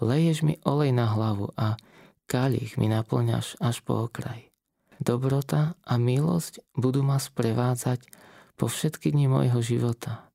leješ 0.02 0.42
mi 0.42 0.58
olej 0.66 0.90
na 0.90 1.06
hlavu 1.06 1.54
a 1.54 1.78
kalich 2.26 2.74
mi 2.80 2.90
naplňaš 2.90 3.60
až 3.62 3.84
po 3.84 4.08
okraj. 4.08 4.50
Dobrota 4.98 5.74
a 5.82 5.94
milosť 5.98 6.62
budú 6.74 7.04
ma 7.04 7.18
sprevádzať 7.20 8.06
po 8.54 8.70
všetky 8.70 9.10
dni 9.14 9.30
môjho 9.30 9.60
života 9.62 10.30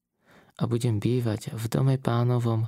a 0.60 0.68
budem 0.68 1.00
bývať 1.00 1.56
v 1.56 1.64
dome 1.72 1.96
pánovom 1.96 2.68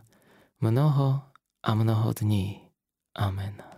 mnoho 0.63 1.21
a 1.61 1.69
mnoho 1.75 2.09
dní. 2.15 2.71
Amen. 3.19 3.70